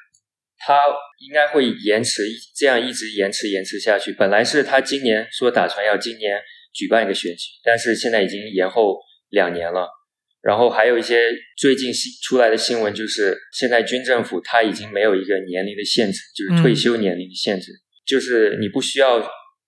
[0.58, 0.74] 他
[1.26, 2.22] 应该会延迟，
[2.54, 4.12] 这样一直延迟延迟下去。
[4.12, 6.38] 本来是他今年说打算要今年
[6.74, 8.98] 举办一个选举，但是现在已经延后
[9.30, 9.88] 两年了。
[10.46, 11.28] 然后还有一些
[11.58, 17.72] 最近新出来的新闻，就是现在军政府他已经没有一个年龄的限制，就是退休年龄的限制，
[18.06, 19.20] 就是你不需要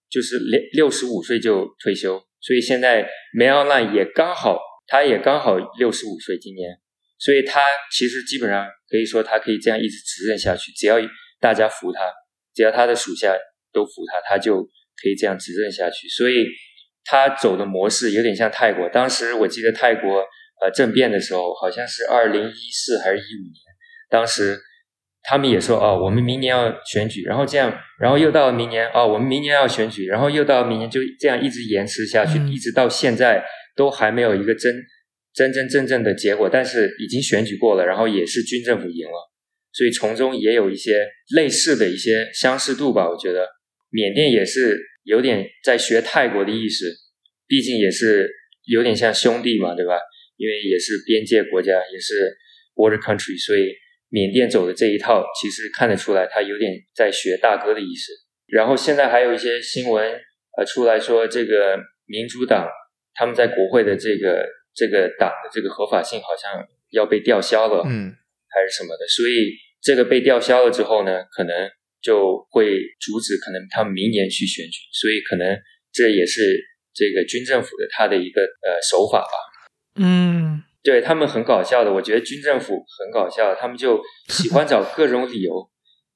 [0.09, 6.79] 就是六六十五岁就退休，所以现在梅奥兰也刚好，他也刚好六十五岁今年，
[7.19, 7.61] 所以他
[7.91, 10.95] 其实基本上可以说他可以这样一直执政下去，只要
[11.41, 11.99] 大家服他，
[12.55, 13.37] 只要他的属下
[13.73, 16.07] 都服他，他就可以这样执政下去。
[16.09, 16.47] 所以
[17.05, 20.25] 他走的模式有点像泰国，当时我记得泰国。
[20.61, 23.63] 呃，政变的时候好像是二零一四还是一五年，
[24.11, 24.59] 当时
[25.23, 33.45] 他们也说哦，我们明年要选举，然后这样，然后又到明年哦，我们明年要选举，然后又到明年，就这样一直延迟下去，一直到现在
[33.77, 34.75] 都还没有一个真
[35.35, 39.31] 真真正正的结果，但是已经选举过了，然后也是军政府赢了，
[39.73, 43.09] 所以从中也有一些类似的一些相似度吧。
[43.09, 43.47] 我觉得
[43.91, 46.93] 缅甸也是有点在学泰国的意思，
[47.47, 48.29] 毕竟也是
[48.67, 49.99] 有点像兄弟嘛，对吧？
[50.39, 52.15] 因为也是边界国家，也是
[52.75, 53.75] border country，所以
[54.09, 58.13] 缅甸走的这一套，其实看得出来，他有点在学大哥的意思。
[58.47, 60.03] 然后现在还有一些新闻
[60.57, 62.67] 呃出来说，这个民主党
[63.15, 68.15] 他们在国会的这个这个党的这个合法性好像要被吊销了，嗯，
[68.49, 69.07] 还是什么的。
[69.09, 71.53] 所以这个被吊销了之后呢，可能
[72.01, 74.79] 就会阻止可能他们明年去选举。
[74.93, 75.59] 所以可能
[75.93, 76.57] 这也是
[76.95, 79.37] 这个军政府的他的一个呃手法吧。
[79.99, 85.69] 嗯，对他们很搞笑的，我觉得军政府很搞笑，他们就喜欢找各种理由，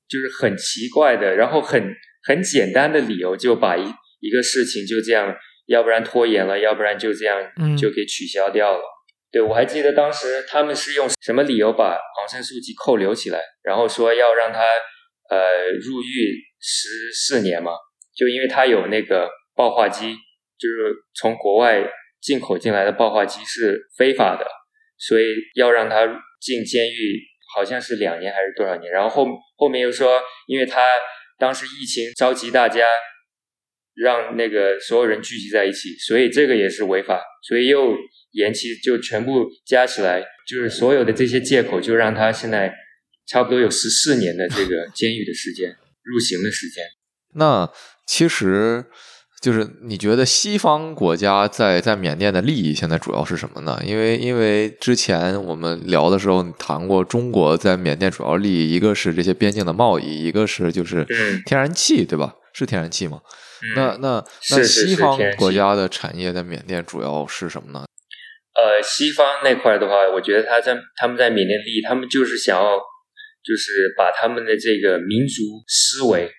[0.09, 1.93] 就是很奇怪的，然后很
[2.25, 3.83] 很简单的理由，就把一
[4.21, 5.35] 一个事情就这样，
[5.67, 7.43] 要不然拖延了，要不然就这样
[7.77, 8.85] 就给取消掉了。
[9.31, 14.61] 对我还记得当时他们是用什么理由把昂山素季扣留起来，然后说要让他
[15.31, 17.73] 呃入狱十四年嘛，
[18.15, 20.15] 就因为他有那个爆化机，
[20.59, 21.91] 就是从国外。
[22.23, 24.47] 进口进来的爆化机是非法的，
[24.97, 25.25] 所以
[25.57, 26.07] 要让他
[26.41, 27.21] 进监狱，
[27.53, 28.93] 好像是两年还是多少年？
[28.93, 30.87] 然后后后面又说，因为他
[31.37, 32.87] 当时疫情召集大家，
[33.95, 37.97] 让那个所有人聚集在一起，所以这个也是违法，所以又
[38.31, 42.73] 延期，就全部加起来，就是所有的这些借口，就让他现在
[43.27, 46.85] 差不多有十四年的这个监狱的时间，入刑的时间。
[47.35, 47.69] 那
[48.07, 48.85] 其实。
[49.43, 53.83] 就是你觉得西方国家在在缅甸的利益现在主要是什么呢？
[53.85, 61.05] 因为因为之前我们聊的时候谈过，中国在缅甸主要利益一个是这些边境的贸易，一个是就是
[61.45, 62.37] 天然气，对吧？
[62.55, 63.21] 是天然气吗？
[63.75, 67.85] 那那那西方国家的产业在缅甸主要是什么呢？
[68.55, 72.77] 呃，西方那块的话，我觉得他在他们在缅甸利益，他们就是想要
[73.43, 76.31] 就是把他们的这个民族思维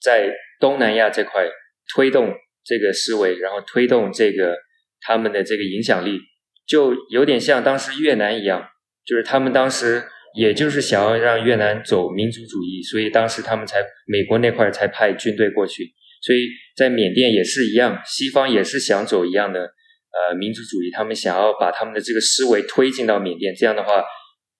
[0.00, 1.46] 在东南亚这块
[1.94, 2.32] 推动。
[2.66, 4.56] 这个思维，然后推动这个
[5.00, 6.18] 他们的这个影响力，
[6.66, 8.66] 就有点像当时越南一样，
[9.06, 10.02] 就是他们当时
[10.34, 15.94] 也就是想要让越南走民族主义，所以当时他们才美国那块才派军队过去。
[16.20, 24.02] 所以在缅甸也是一样，西方也是想走一样的呃民族主义，他们想要把他们的这个思维推进到缅甸，这样的话，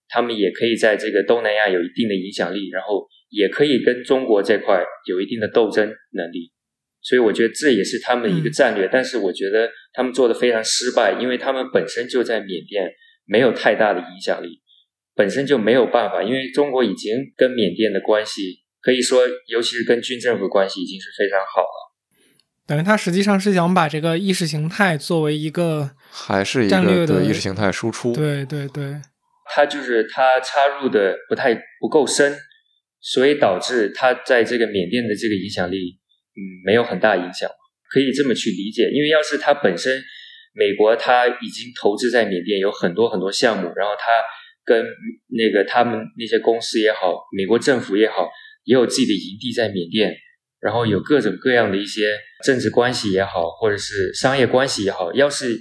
[0.07, 6.53] 他们也可以在这个东南亚有一定的影响力，然后也可以跟中国这块有一定的斗争能力。
[7.07, 12.91] 所以我觉得这也是他们一个战略，但是我觉得他们做的非常失败，因为他们本身就在缅甸
[13.25, 14.61] 没有太大的影响力，
[15.15, 21.93] 本身就没有办法，因为中国已经跟缅甸的关系可以说，尤其是跟军政府关系已经是非常好了。
[22.67, 28.95] 等于他实际上是想把这个意识形态作为一个还是一个的意识形态输出，对对对，
[29.45, 32.35] 他就是他插入的不太不够深，
[32.99, 36.01] 所以导致他在这个缅甸的这个影响力。
[36.37, 37.49] 嗯，没有很大影响，
[37.89, 38.89] 可以这么去理解。
[38.93, 39.99] 因为要是他本身，
[40.53, 44.11] 美国他已经投资在缅甸有很多很多项目，然后他
[44.63, 44.85] 跟
[45.29, 48.29] 那个他们那些公司也好，美国政府也好，
[48.65, 50.13] 也有自己的营地在缅甸，
[50.59, 55.11] 然后有各种各样的一些政治关系也好，或者是商业关系也好。
[55.13, 55.57] 要是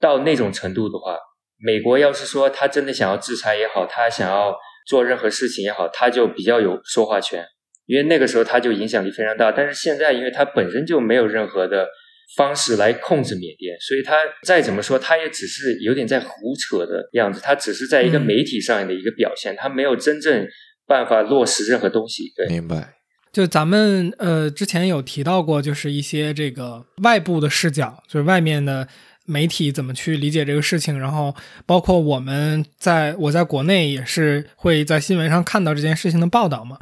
[0.00, 1.16] 到那种程度的话，
[1.58, 4.56] 美国要是说他真的想要制裁也好，他想要
[4.88, 7.44] 做任何事情也好，他就比较有说话权。
[7.88, 11.88] 因为那个时候他就影响力非常大，但是现在因为他本身就没有任何的
[12.36, 20.46] 方式来控制缅甸，所以他再怎么说，他也只是有点在胡扯的样子，他只是在一个媒体上的一个表现，他没有真正
[20.86, 22.24] 办法落实任何东西。
[22.36, 22.96] 对，明白。
[23.32, 28.86] 就咱们呃之前有提到过，就是一些这个外部的视角，就是外面的
[29.24, 36.78] 媒体怎么去理解这个事情，然后包括我们在我在国内也是会在新闻上看到这件事情的报道嘛。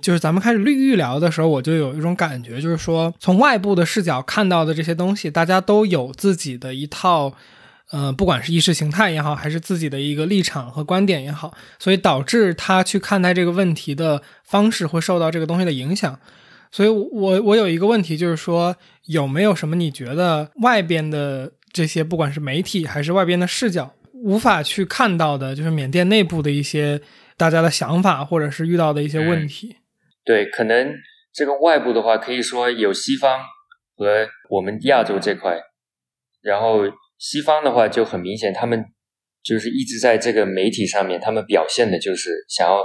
[0.00, 7.32] 就是咱们开始预预聊的时候，我就有一种感觉，就是说从外部的视角看到的这些东西，大家都有自己的一套，
[7.90, 16.18] 呃，不管是意识形态也好，还是自己的一个立场和观点也好，所以导致他去看待这个问题的方式会受到这个东西的影响。
[16.70, 27.00] 所以，我我有一个问题，就是说有没有什么你觉得外边的这些，不管是媒体还是外边的视角，无法去看到的，就是缅甸内部的一些
[27.36, 29.76] 大家的想法，或者是遇到的一些问题。
[30.28, 30.92] 对，可能
[31.32, 33.40] 这个外部的话，可以说有西方
[33.96, 35.58] 和我们亚洲这块，
[36.42, 36.82] 然后
[37.16, 38.84] 西方的话就很明显，他们
[39.42, 42.84] 就是一直在这个媒体上面，他们表现的就是想要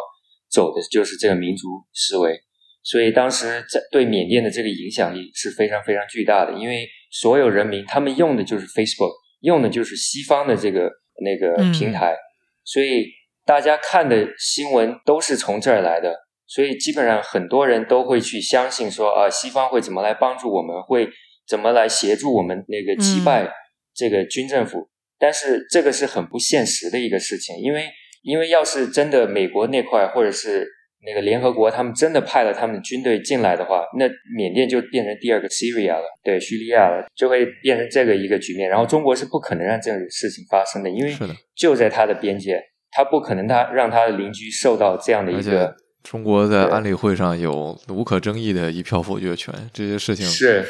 [0.50, 2.40] 走的就是这个民族思维，
[2.82, 10.90] 所以当时在对缅甸的这个影响力是非常非常巨大的，因为所有人民他们用的就是 Facebook，用的就是西方的这个
[11.22, 12.16] 那个平台，
[12.64, 13.08] 所以
[13.46, 16.23] 大家看的新闻都是从这儿来的。
[16.54, 21.10] 所以基本上很多人都会去相信说啊，西方会怎么来帮助我们，会
[21.48, 23.52] 怎么来协助我们那个击败
[23.96, 24.88] 这个军政府。
[25.18, 27.90] 但是这个是很不现实的一个事情，因为
[28.22, 30.68] 因为要是真的美国那块或者是
[31.04, 34.06] 那个联合国他们真的派了他们军队进来的话，那
[34.38, 38.70] 缅甸就变成第二个 Syria 了，对，叙利亚了，就会变成这个一个局面。
[38.70, 41.16] 然后中国是不可能让这种事情发生的，因为
[41.56, 42.62] 就在它的边界，
[42.92, 45.76] 他不可能他让他的邻居受到这样的一个。
[46.04, 50.64] 中国在安理会上有无可争议的一票否决权，这些事情是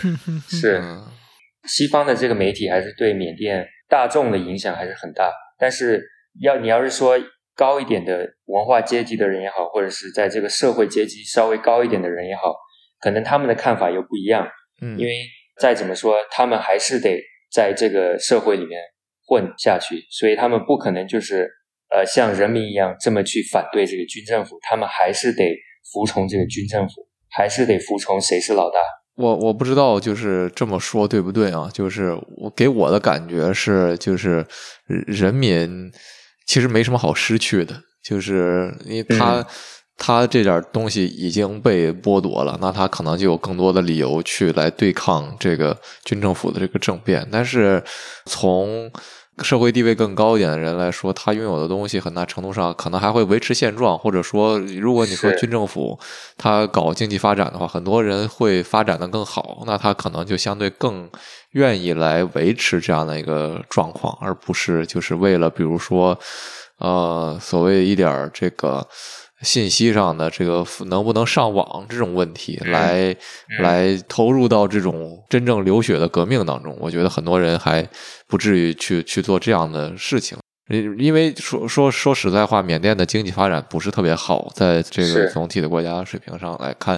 [0.48, 0.82] 是
[1.68, 5.32] 西方的这个媒体还是对缅甸大众的影响还是很大。
[5.58, 6.04] 但是
[6.40, 7.20] 要你要是说
[7.56, 12.54] 高一点的文化阶级的人也好，或者是在这个社会阶级稍微高一点的人也好，
[13.00, 14.48] 可能他们的看法又不一样。
[14.82, 15.26] 嗯，因为
[15.60, 17.20] 再怎么说，他们还是得
[17.52, 18.80] 在这个社会里面
[19.26, 21.50] 混下去，所以他们不可能就是。
[21.94, 25.44] 呃，像人民一样这么去反对这个军政府，他们还是得
[25.92, 28.80] 服从这个军政府，还是得服从谁是老大。
[29.16, 31.70] 我我不知道就是这么说对不对啊？
[31.72, 34.44] 就是我给我的感觉是，就是
[34.88, 35.92] 人民
[36.48, 39.46] 其实没什么好失去的，就是因为他
[39.96, 47.28] 他这点东西已经被剥夺了，那他可能就有更多的理由去来对抗这个军政府的这个政变。
[47.32, 47.84] 但是
[48.26, 48.92] 从
[49.42, 56.00] 社会地位更高一点的人来说，他拥有的东西很大程度上可能还会维持现状，或者说，如果你说军政府
[56.38, 61.10] 他搞经济发展的话，很多人会发展的更好，那他可能就相对更
[61.52, 66.18] 愿意来维持这样的一个状况，而不是就是为了比如说，
[66.78, 68.88] 呃，所谓一点这个。
[69.44, 73.16] 信息上的这个能不能上网这种问题，来
[73.60, 77.88] 来投入到这种真正流血的革命当中，我觉得很多人还
[78.28, 80.38] 不至于去去做这样的事情。
[80.70, 86.98] 因因为说说说实在话，缅甸的经济发展不是特别好，在这个总体的国家水平上来看，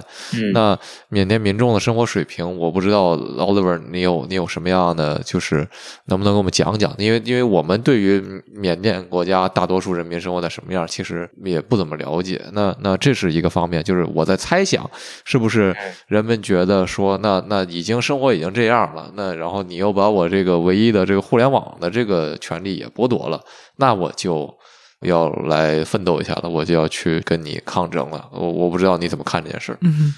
[0.52, 5.68] 那缅甸民众的生活水平，我不知道 Oliver，你有你有什么样的，就是
[6.04, 6.94] 能不能给我们讲讲？
[6.96, 8.22] 因为因为我们对于
[8.54, 12.40] 缅甸国家大多数人民生活在什么样，其实也不怎么了解。
[12.52, 14.88] 那那这是一个方面，就是我在猜想，
[15.24, 23.42] 是不是人们觉得说，那那已经生活已经这样了，那然后你又把我这个唯一的这个互联网的这个权利也剥夺了。
[23.76, 24.58] 那我就
[25.00, 28.28] 要来奋斗一下了，我就要去跟你抗争了。
[28.32, 29.76] 我我不知道你怎么看这件事。
[29.82, 30.12] 嗯，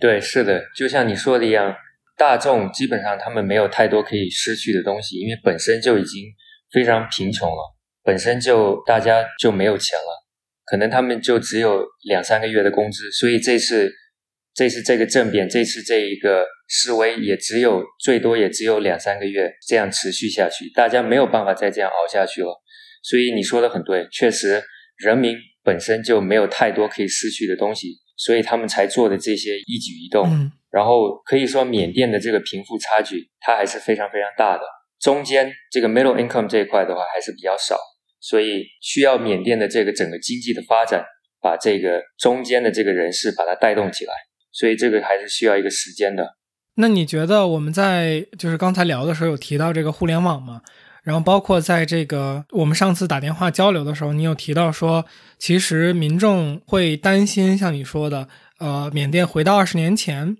[0.00, 1.74] 对，是的，就像你说的一样，
[2.16, 6.24] 大众基本上他们没有太多可以失去的东西，因为本身就已经
[6.72, 10.24] 非常贫穷了，本身就大家就没有钱了，
[10.64, 13.92] 可能他们就只有两三个月的工资，所以这次
[14.54, 22.61] 这次这个政变，这次这一个示威也只有最多也只有两三个月这样持续下去，大家没有办法再这样熬下去了。
[23.02, 24.62] 所以你说的很对，确实
[24.96, 30.50] 人民本身就没有太多可以失去的东西，所以他们才做的这些一举一动。
[30.70, 34.62] 然后可以说缅甸的这个贫富差距，它还是非常非常大的。
[34.98, 37.76] 中间这个 middle income 这一块的话还是比较少，
[38.20, 41.04] 所以需要缅甸的这个整个经济的发展，
[41.42, 44.14] 把这个中间的这个人士把它带动起来。
[44.50, 46.36] 所以这个还是需要一个时间的。
[46.76, 50.62] 那你觉得我们在就是刚才聊的时候有提到这个互联网吗？
[51.02, 55.04] 然后包括在这个我们上次打电话交流的时候，你有提到说，
[55.38, 58.28] 其实民众会担心，像你说的，
[58.58, 60.36] 呃，缅甸回到二十年前。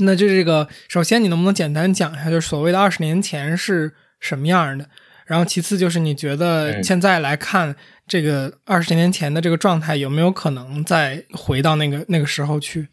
[0.00, 4.88] 那就这个，首先你能不能简单讲一下，就是所谓的二十年前是什么样的？
[5.26, 12.88] 然后其次就是你觉得现在来看，这个二十年前的这个状态有没有可能再回到那个那个时候去？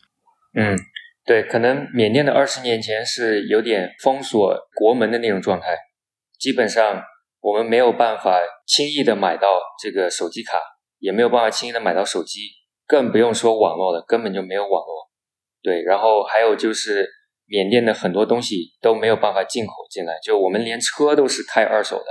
[0.55, 0.75] 嗯，
[1.25, 5.67] 对，可能缅甸的二十年前是有点封锁国门的那种状态。
[6.45, 7.01] 基本上
[7.41, 10.59] 我们没有办法轻易的买到这个手机卡，
[10.99, 12.39] 也没有办法轻易的买到手机，
[12.85, 15.09] 更不用说网络了，根本就没有网络。
[15.63, 17.09] 对，然后还有就是
[17.47, 22.05] 缅甸的很多东西都没有办法进口进来，就我们连车都是开二手的，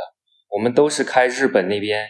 [0.49, 2.09] 我们都是开日本那边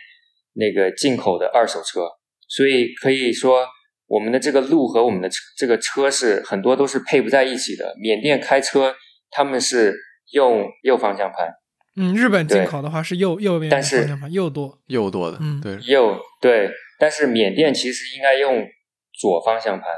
[0.54, 2.08] 那个进口的二手车，
[2.48, 3.66] 所以可以说
[4.06, 7.94] 我们的这个路和我们的车这个车是很多都是配不在一起的。
[8.00, 8.96] 缅甸开车
[9.30, 9.94] 他们是
[10.32, 11.52] 用右方向盘。
[11.96, 16.68] 嗯，日本进口的话是右右边方向盘，右舵，右舵的，嗯，对，右对，
[16.98, 18.66] 但是缅甸其实应该用
[19.12, 19.88] 左方向盘，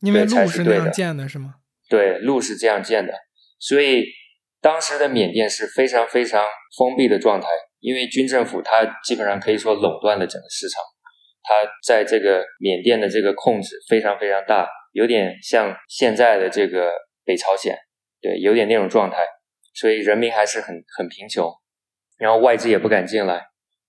[0.00, 1.54] 因为路是那样建的，是吗？
[1.88, 3.14] 对，路是这样建的，
[3.58, 4.04] 所以
[4.60, 6.44] 当时的缅甸是非常非常
[6.76, 7.48] 封闭的状态，
[7.80, 10.82] 因为军政府它基本上可以说垄断了整个市场，
[11.42, 16.92] 它在这个缅甸的这个控制非常非常大，有点像现在的这个
[17.24, 17.74] 北朝鲜，
[18.20, 19.24] 对，有点那种状态。
[19.72, 21.48] 所以人民还是很很贫穷，
[22.18, 23.40] 然后外资也不敢进来，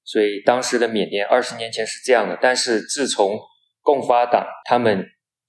[0.04, 2.38] 所以当时的缅甸二十年前是这样的。
[2.40, 3.40] 但是自从
[3.82, 5.06] 共发党他们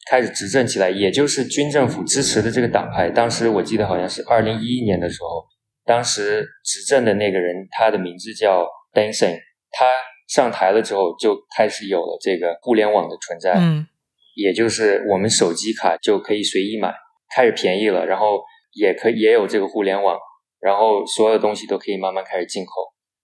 [0.09, 5.45] 开始执政起来，也就是军政府支持的这个党派，当时我记得好像是二零一一年的时候，
[5.85, 9.39] 当时执政的那个人他的名字叫 Dancing，
[9.71, 9.93] 他
[10.29, 13.87] 上台了之后就开始有了这个互联网的存在，嗯，
[14.35, 16.95] 也就是我们手机卡就可以随意买，
[17.37, 18.43] 开始便宜了，然后。
[18.73, 20.19] 也可以也有这个互联网，
[20.61, 22.73] 然后所有东西都可以慢慢开始进口，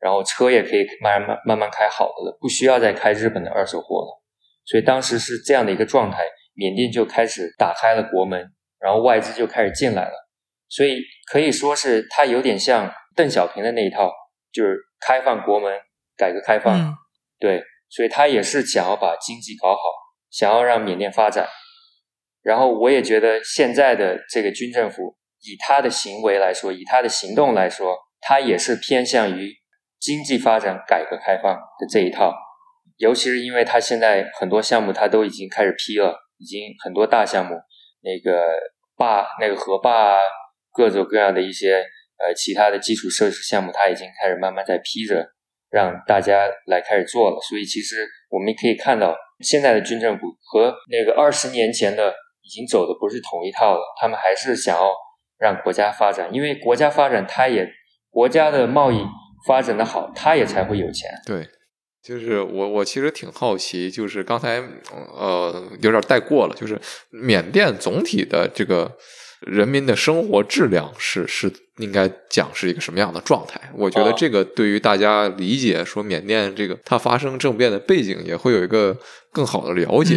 [0.01, 4.23] 然后车也可以慢慢慢慢开好的了，不需要再开日本的二手货了。
[4.65, 6.25] 所以当时是这样的一个状态，
[6.55, 10.13] 缅甸就开始打开了国门，然后外资就开始进来了。
[10.69, 14.11] 所以可以说是它有点像邓小平的那一套，
[14.53, 15.73] 就是开放国门、
[16.17, 16.95] 改革开放。
[17.39, 19.81] 对，所以他也是想要把经济搞好，
[20.31, 21.49] 想要让缅甸发展。
[22.43, 25.18] 然后我也觉得现在的这个军政府。
[25.43, 29.55] 以他的行为来说，以他的行动来说，他也是偏向于
[30.01, 32.35] 经济发展、改革开放的这一套。
[32.97, 37.55] 尤其是因为他现在很多项目他都已经开始批了，已经很多大项目，
[38.03, 38.49] 那个
[38.97, 40.21] 坝、那个河坝啊，
[40.73, 41.77] 各种各样的一些
[42.19, 45.25] 呃其他的基础设施项目，他已经开始慢慢在批着，
[45.71, 47.39] 让大家来开始做了。
[47.49, 52.13] 所以其实我们可以看到，现在的军政府和那个二十年前的
[52.43, 54.93] 已经走的不是同一套了，他们还是想要
[55.39, 57.69] 让国家发展，因为国家发展，它也
[58.11, 59.05] 国家的贸易
[59.47, 61.11] 发展的好，它也才会有钱。
[61.25, 61.47] 对，
[62.03, 64.63] 就是我我其实挺好奇，就是刚才
[65.17, 66.81] 呃有点带过了，就是
[67.11, 68.97] 缅甸总体的这个。
[69.47, 73.71] 人民的生活质量是是应该讲是一个什么样的状态？
[73.77, 78.99] 我觉得这个对于大家理解说缅甸这个它发生政变的背景也会有一个
[79.33, 80.17] 更好的了解。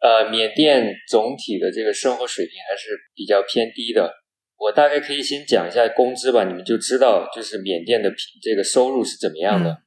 [0.00, 4.14] 呃，缅甸总体的这个生活水平还是比较偏低的。
[4.60, 9.78] 我大概可以先讲一下工资吧，你们就知道就是缅甸的这个收入是怎么样的。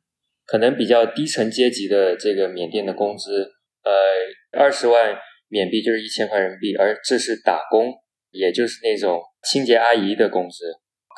[0.45, 3.53] 可能比较低层阶级的这个缅甸的工资，
[3.83, 5.15] 呃，二十万
[5.47, 7.93] 缅币就是一千块人民币，而这是打工。
[8.31, 10.65] 也就是那种清洁阿姨的工资，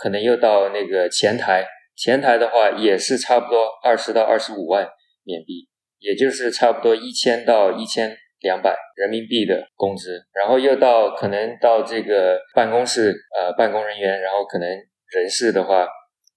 [0.03, 4.86] 可能又到那个前台，前台的话也是差不多二十到二十五万
[5.24, 10.21] 缅币，也就是差不多一千到一千两百人民币的工资。
[10.31, 15.87] 然后又到可能到这个办公室，呃，办公人员，然后可能人事的话，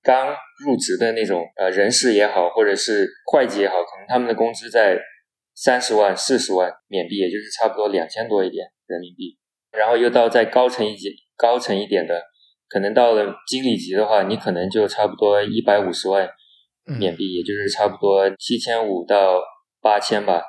[0.02, 0.34] 刚
[0.64, 4.98] 入职的那种，呃，人事也好，或者是会计也好，可能他们的工资在
[5.54, 9.36] 三十万、四十万缅币，也就是差不多两千多一点人民币。
[9.70, 12.22] 然后又到再高层一级、高层一点的，
[12.70, 16.26] 可能到了经理级的话，你可能就差不多一百五十万
[16.98, 19.42] 缅币，也就是差不多七千五到
[19.82, 20.42] 八千吧。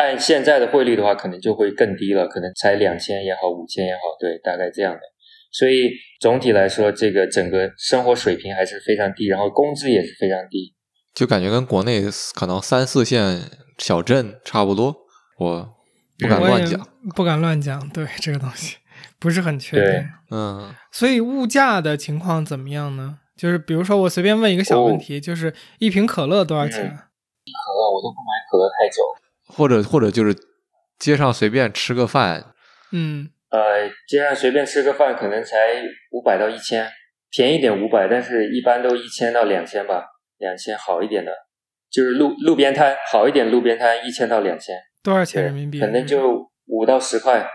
[0.00, 5.00] 按现在的汇率的话，可能就会更低了，可能才两千也好，五千也好，对，大概这样的。
[5.52, 5.90] 所以
[6.20, 10.74] 总体来说，这个整个生活水平还是非常低，然后工资也是非常低，
[11.14, 12.02] 就感觉跟国内
[12.34, 13.42] 可能三四线
[13.76, 14.96] 小镇差不多。
[15.38, 15.74] 我。
[16.22, 17.88] 不敢乱讲，不敢乱讲。
[17.88, 18.76] 对这个东西
[19.18, 20.06] 不是很确定。
[20.30, 23.20] 嗯，所以物价的情况怎么样呢？
[23.38, 26.84] 就是比如说，我随便问一个小问题，就是一瓶可乐多少钱？
[26.84, 29.00] 一可乐我都不买可乐太久。
[29.60, 30.34] 或者或者就是
[30.98, 32.54] 街上随便吃个饭，
[32.92, 35.82] 嗯，呃，街上随便吃个饭可能才
[36.12, 36.90] 五百到一千，
[37.30, 40.06] 便宜点五百，但是一般都一千到两千吧，
[40.38, 41.30] 两千好一点的，
[41.90, 44.74] 就是路路边摊好一点，路边摊一千到两千。
[45.02, 45.78] 多少钱人民币？
[45.78, 47.46] 可能就五到十块。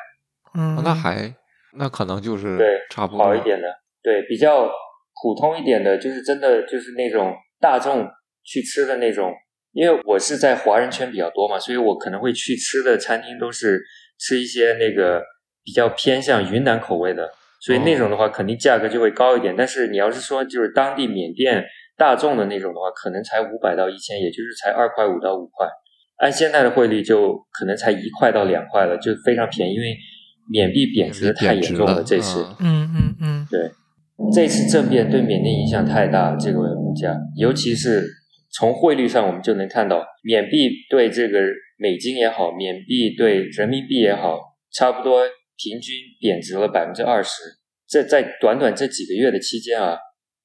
[0.53, 1.33] 嗯，那还
[1.73, 3.67] 那可能就是对差不多好一点的，
[4.03, 4.67] 对比较
[5.23, 8.07] 普通一点的，就是真的就是那种大众
[8.43, 9.33] 去吃的那种。
[9.75, 13.83] 因为我是在华人圈比较多嘛，所以我可能会去吃的餐厅都是
[14.17, 15.21] 吃一些那个
[15.63, 19.53] 比较偏向云南口味的，所以那种的话肯定价格就会高一点。
[19.57, 21.63] 但是你要是说就是当地缅甸
[21.97, 25.67] 大众的那种的话，可能才五百到一千，也就是才二块五到五块。
[26.17, 29.73] 按现在的汇率，就可能才一块到两块了，就非常便宜。
[29.73, 29.97] 因为
[30.49, 33.69] 缅币贬值的太严重了，这次，嗯嗯嗯，对，
[34.33, 38.07] 这次政变对缅甸影响太大，这个物价，尤其是
[38.57, 41.39] 从汇率上，我们就能看到，缅币对这个
[41.77, 44.39] 美金也好，缅币对人民币也好，
[44.71, 45.23] 差不多
[45.57, 47.29] 平均贬值了百分之二十。
[47.87, 49.97] 这在短短这几个月的期间啊。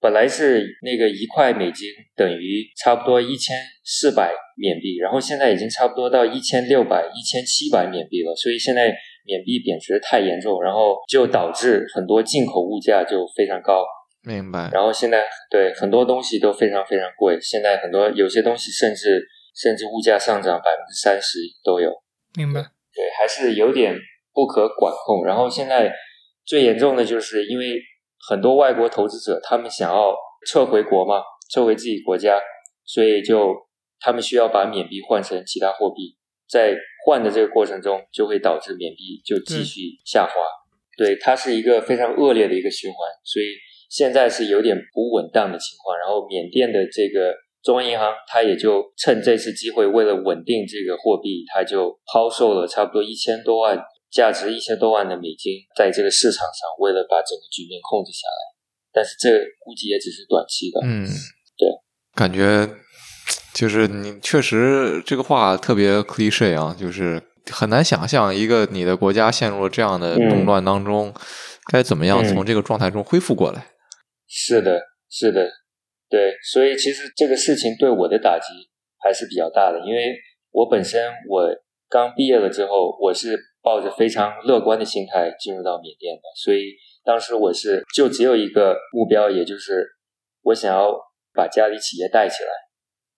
[0.02, 1.86] 本来是那个一块美金
[2.16, 3.54] 等于差不多一千
[3.84, 8.34] 四百缅币，然后现在已经差不多到一千六百、一千七百缅币了。
[8.34, 8.86] 所以现在
[9.26, 13.84] 缅币贬值太严重，然后就导致很多进口物价就非常高。
[14.23, 14.71] 明白。
[14.73, 21.91] 然后现在对很多东西都非常非常贵，现在很多有些东西甚至甚至物价上涨百分之三十都有。
[22.37, 22.61] 明白。
[22.95, 23.95] 对，还是有点
[24.33, 25.25] 不可管控。
[25.25, 25.93] 然后现在
[26.45, 27.81] 最严重的就是因为。
[28.29, 30.14] 很多外国投资者，他们想要
[30.47, 32.39] 撤回国嘛，撤回自己国家，
[32.85, 33.57] 所以就
[33.99, 40.33] 他们需要把缅币换成其他货币，在换的这个过程中，就会导致缅币就继续下滑。
[40.99, 43.47] 对，它是一个非常恶劣的一个循环，所以
[43.91, 45.99] 现在是有点不稳当的情况。
[45.99, 53.78] 然后缅甸的这个中央银行，它也就趁这次机会，为了稳定这个货币，它就抛售了差不多一千多万。
[54.11, 58.43] 价值一千多万的美金，在这个市场上，为了把整个局面控制下来，
[58.93, 59.30] 但是这
[59.61, 60.80] 估计也只是短期的。
[60.82, 61.07] 嗯，
[61.57, 61.68] 对，
[62.16, 62.68] 感觉
[63.55, 67.22] 就是你确实这个话特别 cliche 啊，就是
[67.53, 71.14] 很难想象一个你的国家陷入了这样的动乱当中，
[71.70, 73.64] 该怎么样从这个状态中恢复过来。
[74.31, 75.51] 是的，是的，
[76.09, 78.47] 对，所以其实这个事情对我的打击
[79.03, 80.16] 还是比较大的，因为
[80.53, 81.51] 我本身我
[81.89, 83.51] 刚毕业了之后，我是。
[83.62, 86.72] 抱着非常乐观的心态进入到缅甸的，所以
[87.05, 89.87] 当时我是就只有一个目标，也就是
[90.41, 90.99] 我想要
[91.35, 92.49] 把家里企业带起来，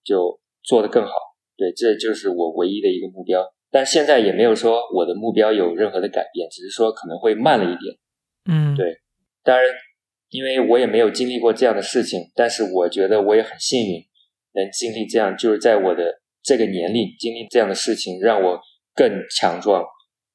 [0.03, 1.13] 就做得更好。
[1.55, 3.41] 对，这就是我唯一的一个目标。
[3.71, 7.95] 但现在也没有说我的目标有任何的改变，只是说可能会慢了一点。
[8.51, 8.97] 嗯，对。
[9.45, 9.65] 当然，
[10.33, 14.03] 因为我也没有经历过这样的事情，但是我觉得我也很幸运，
[14.53, 18.59] 能经历这样，就是在我的这个年龄经历这样的事情，让我
[18.95, 19.83] 更强壮，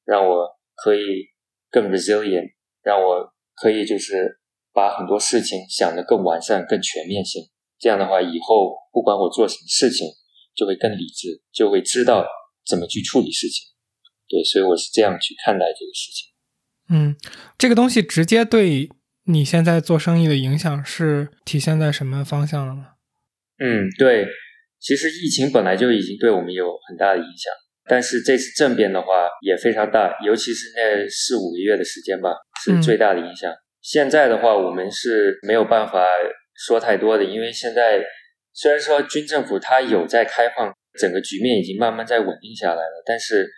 [0.05, 1.27] 让我可以
[1.69, 4.39] 更 resilient，让我可以就是
[4.71, 7.43] 把很多事情想得更完善、更全面性。
[7.77, 10.07] 这样的话，以后不管我做什么事情，
[10.55, 12.25] 就会更理智，就会知道
[12.65, 13.67] 怎么去处理事情。
[14.29, 16.29] 对，所以我是这样去看待这个事情。
[16.91, 17.15] 嗯，
[17.57, 18.89] 这个东西直接对
[19.31, 22.93] 你现在做生意的影响是体现在什么方向了吗？
[23.59, 24.27] 嗯，对，
[24.79, 27.53] 其实疫情本来就已经对我们有很大的影响，
[27.87, 32.31] 但是这次政变的话也非常大，尤其是那四五个月的时间吧，
[32.63, 33.53] 是最大的影响。
[33.81, 36.03] 现在的话，我们是没有办法。
[36.67, 38.03] 说太多的，因为现在
[38.51, 43.49] 虽然说军政府它有在开放，整个局面已经慢慢在稳定下来了，但是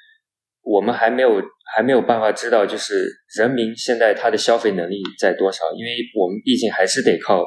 [0.63, 1.41] 我们还没有
[1.75, 7.43] 还没有办法知道，就是人民现在他的消费能力在多少，因为我们毕竟还是得靠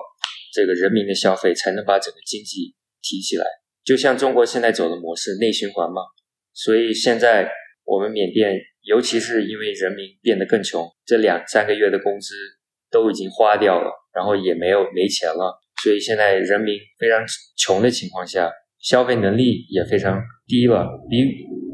[0.53, 3.45] 这个人民的消费才能把整个经济提起来。
[3.85, 6.03] 就像中国现在走的模式内循环嘛，
[6.53, 7.51] 所以现在
[7.85, 12.35] 我们缅甸，尤其是因为人民变得更穷，这两三个月的工资
[12.91, 13.91] 都已经花掉了。
[14.15, 18.49] 然后也没有没钱了，所以现在人民非常穷的情况下，
[18.79, 21.17] 消费能力也非常低了，比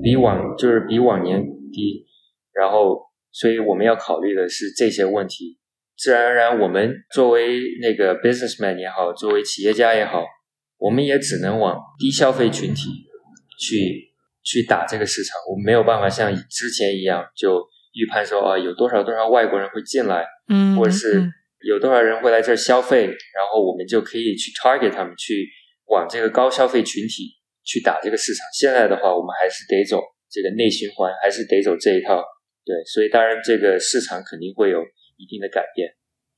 [0.03, 1.43] 比往就是比往年
[1.73, 2.07] 低。
[2.53, 5.59] 然后，所以我们要考虑的是这些问题。
[5.97, 10.25] 自然而然，我们作为那个 businessman 也好，作为企业家也好，
[10.79, 12.91] 我们也只能往低消费群体
[13.59, 15.37] 去去打这个市场。
[15.51, 21.31] 我们没有办法像之前一样就预判说啊，有多少多少外国人会进来，嗯，或者是。
[21.63, 25.47] 有多少人会来这儿消费，然后我们就可以去 target 他们，去
[25.89, 27.35] 往这个高消费群体
[27.71, 28.43] 去打这个市场。
[28.53, 32.21] 现在的话，我们还是得走这个内循环，还是得走这一套。
[32.67, 34.83] 对，所以当然这个市场肯定会有
[35.17, 35.89] 一定的改变。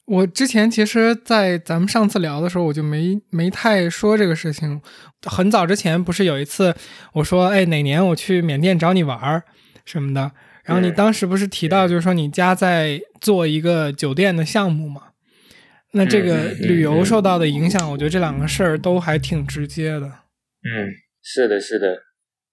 [0.04, 4.82] 我之前其实，在咱们上次聊的时候，我就没没太说这个事情。
[5.24, 6.74] 很早之前不是有一次
[7.14, 9.42] 我说，哎，哪年我去缅甸找你玩儿
[9.86, 10.32] 什么的，
[10.64, 15.02] 然后你当时不是提到，就是说你家在做一个酒店的项目嘛？
[15.92, 20.06] 那这个旅游受到的影响，我觉得这两个事儿都还挺直接的。
[20.64, 20.90] 嗯，
[21.22, 21.96] 是的，是的，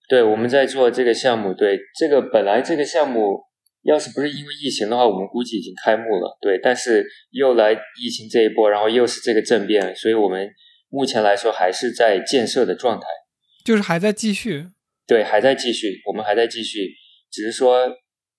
[0.08, 3.42] 对，我们在做这个项目，对这个本来这个项目，
[3.82, 6.38] 要是不是因为疫情的话，我们估计已经开幕了。
[6.40, 10.50] 对，但是又来疫情这一波，然后又是这个政变，所以我们
[10.90, 13.08] 目前来说还是在建设的状态，
[13.66, 14.68] 就是还在继续。
[15.08, 16.88] 对，还在继续，我们还在继续，
[17.32, 17.90] 只是说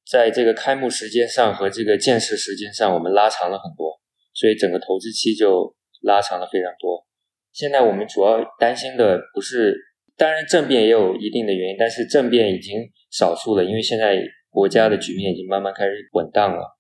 [0.09, 3.99] 在这个开幕时间上和这个建设时间上，我们拉长了很多。
[4.33, 7.05] 所以整个投资期就拉长了非常多。
[7.53, 9.77] 现在我们主要担心的不是，
[10.21, 12.77] 当然政变也有一定的原因，但是政变已经
[13.11, 16.77] 少数了，因为现在国家的局面已经慢慢开始稳当了。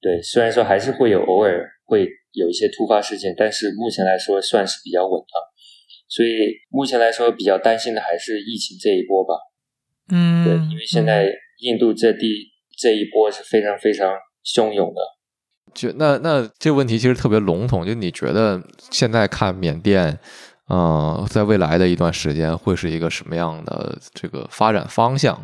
[0.00, 5.42] 对，虽然说还是会有偶尔会有一些突发事件，但是目前来说算是比较稳当。
[6.08, 6.28] 所以
[6.70, 9.34] 目前来说比较担心的还是疫情这一波吧。
[10.12, 11.28] 嗯，对，因为现在
[11.62, 14.14] 印度这地这一波是非常非常
[14.44, 15.00] 汹涌的。
[15.74, 18.62] 就那那这个问题其实特别笼统，就你觉得
[18.92, 20.16] 现在看缅甸，
[20.66, 25.34] 嗯，在未来的一段时间会是一个什么样的这个发展方向？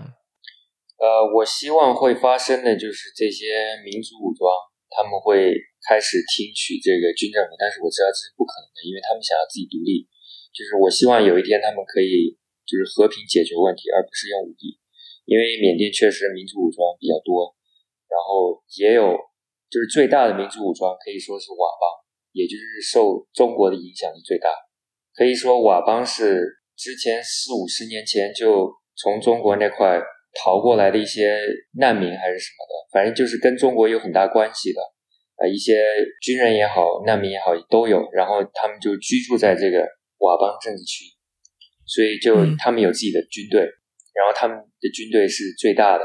[0.99, 4.51] 呃，我希望会发生的就是这些民族武装
[4.91, 5.55] 他们会
[5.87, 10.07] 开始听取这个军政府，但是我知道这是不可能的，因为他们想要自己独立。
[10.55, 14.79] 就是我希望有一天他们可以就是和平解决问题，而不是用武力，
[15.27, 17.55] 因为缅甸确实民族武装比较多，
[18.11, 19.19] 然后也有。
[19.73, 22.05] 就是最大的民族武装可以说是佤邦，
[22.37, 24.53] 也就是受中国的影响力最大。
[25.15, 26.41] 可以说佤邦是
[26.77, 30.01] 之前四五十年前就从中国那块
[30.35, 31.39] 逃过来的一些
[31.79, 34.81] 难民还是什么的，反正就是跟中国有很大关系的，
[35.37, 35.83] 呃，一些
[36.21, 38.09] 军人也好，难民也好都有。
[38.13, 39.85] 然后他们就居住在这个
[40.19, 41.05] 佤邦政治区，
[41.85, 43.61] 所以就他们有自己的军队，
[44.15, 46.05] 然后他们的军队是最大的。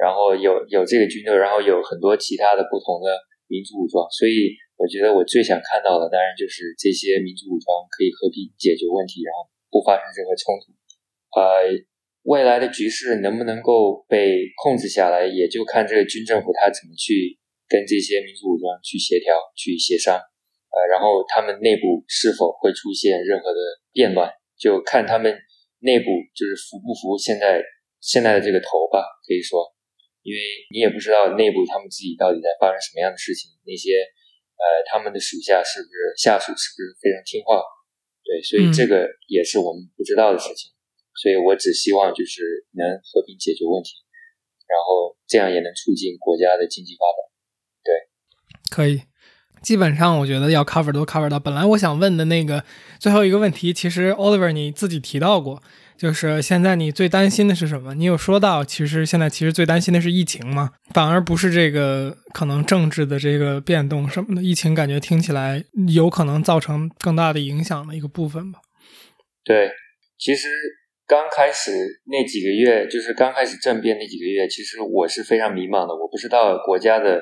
[0.00, 3.12] 然后有有这个军队，然后有很多其他的不同的
[3.52, 10.72] 民族武装，所以我觉得我最想看到的，当然就是这些民族武装可以和平解决问题，然后不发生任何冲突。
[11.36, 11.68] 呃，
[12.24, 17.36] 未来的局势能不能够被控制下来，也就看这个军政府他怎么去
[17.68, 20.16] 跟这些民族武装去协调、去协商。
[20.16, 23.60] 呃，然后他们内部是否会出现任何的
[23.92, 25.28] 变乱，就看他们
[25.84, 27.60] 内部就是服不服现在
[28.00, 29.60] 现在的这个头吧，可以说。
[30.22, 30.40] 因为
[30.72, 34.04] 你也不知道内部他们自己到底在发生什么样的事情，那些
[34.60, 37.64] 呃他们的属下是不是下属是不是非常听话？
[38.22, 40.70] 对，所以这个也是我们不知道的事情。
[41.16, 43.90] 所以我只希望就是能和平解决问题，
[44.68, 47.18] 然后这样也能促进国家的经济发展。
[47.82, 47.92] 对，
[48.70, 49.09] 可以。
[49.62, 51.38] 基本上我觉得要 cover 都 cover 到。
[51.38, 52.64] 本来我想问的那个
[52.98, 55.62] 最后一个问题，其实 Oliver 你自己提到过，
[55.96, 57.94] 就是现在你最担心的是什么？
[57.94, 64.42] 你有说到，其实现在其实最担心的是疫情嘛，反而不是这个可能政治的这个变动什么的。
[64.42, 68.60] 疫情感觉听起来有可能造成更大的影响的一个部分吧？
[69.44, 69.70] 对，
[70.18, 70.48] 其实
[71.06, 71.72] 刚开始
[72.06, 77.20] 那几个月，就是刚开始政变那几个月，其实我是非常迷茫的，我不知道国家的。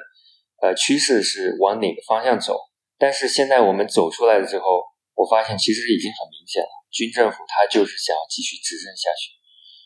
[0.61, 2.59] 呃，趋势是往哪个方向走？
[2.99, 4.83] 但是现在我们走出来了之后，
[5.15, 9.31] 我发现其实已经很明显了，军政府他就是想要继续执政下去。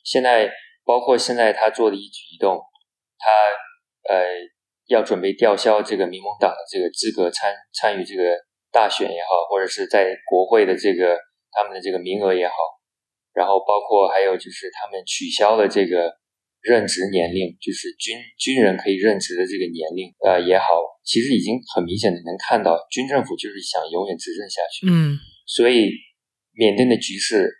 [0.02, 0.50] 现在
[0.84, 2.58] 包括现在他做的一举一动，
[3.18, 4.24] 他呃
[4.86, 8.22] 要准备吊销这个民盟党的这个资格参参与这个
[8.70, 11.18] 大选也好，或者是在国会的这个
[11.50, 12.54] 他们的这个名额也好，
[13.34, 16.21] 然后包括还有就是他们取消了这个。
[16.62, 20.64] 任职年龄就是军军人可以任职的这个年龄，呃也好，
[21.04, 24.86] 其实已经很明显的能看到，军政府就是想永远执政下去。
[24.88, 25.90] 嗯，所以
[26.54, 27.50] 缅甸的局势，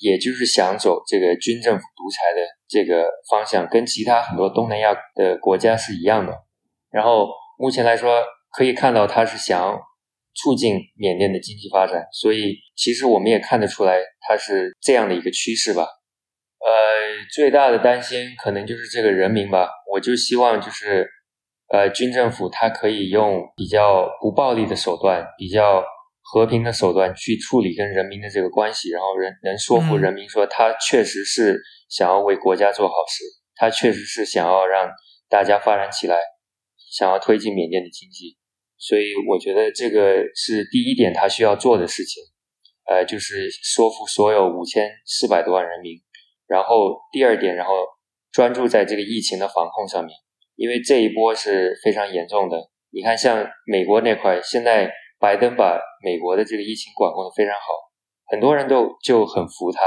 [0.00, 6.32] 也就是想走这个军政府独裁的这个方向，跟其他很多东南亚的国家是一样的。
[6.90, 7.28] 然后
[7.58, 9.78] 目前来说，可以看到他是想
[10.34, 15.86] 促进缅甸的经济发展，所以其实我们也看得出来，它是这样的一个趋势吧。
[16.64, 19.68] 呃，最大的担心可能就是这个人民吧。
[19.92, 21.08] 我就希望就是，
[21.72, 25.82] 呃，军政府它可以用比较不暴力的手段，比较
[26.20, 33.24] 和平的手段去处理跟人民的这个关系，然后人能说服人民说他确实是想要为国家做好事，
[33.56, 34.88] 他确实是想要让
[35.28, 36.16] 大家发展起来，
[36.92, 38.38] 想要推进缅甸的经济。
[38.78, 42.22] 所以我觉得这个是第一点他需要做的事情，
[42.88, 46.00] 呃，就是说服所有五千四百多万人民。
[46.52, 47.72] 然后第二点，然后
[48.30, 50.14] 专注在这个疫情的防控上面，
[50.54, 52.68] 因为这一波是非常严重的。
[52.90, 57.64] 你看，像美国那块，现在拜登把美国的这个疫情管控的非常好，
[58.26, 59.80] 很多人都就很服他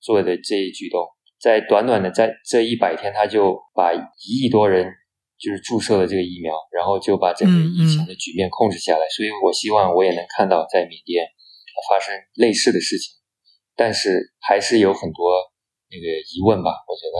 [0.00, 1.06] 做的这一举动。
[1.40, 4.84] 在短短的在这一百天，他就把一亿多人
[5.38, 9.06] 就是注射了这个疫苗，然后就把整个疫情的局面控制下来。
[9.14, 11.24] 所以我希望我也能看到在缅甸
[11.88, 13.14] 发生类似的事情，
[13.76, 15.53] 但是还是有很多。
[16.00, 17.16] 那个疑问吧，我觉得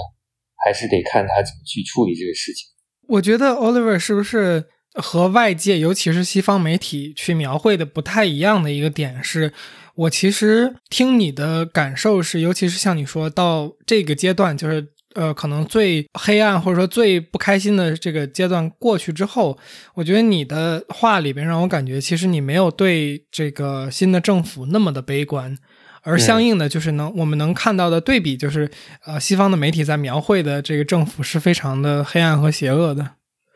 [0.64, 2.66] 还是得看他怎么去处理这个事情。
[3.08, 4.64] 我觉得 Oliver 是不是
[4.94, 9.52] 和外界，尤其是西方媒体去描绘的不太一样的一个点是，
[9.94, 19.58] 我其实听你的感受是，尤其是像你说到这个阶段，就是呃，可能最黑暗或者说最不开心的这个阶段过去之后，
[19.94, 25.56] 我觉得你的话里边让我感觉，其实你没有对这个新的政府那么的悲观。
[26.04, 28.70] 而相应的就是能我们能看到的对比，就是
[29.04, 33.02] 呃，西方的媒体在描绘的这个政府是非常的黑暗和邪恶的。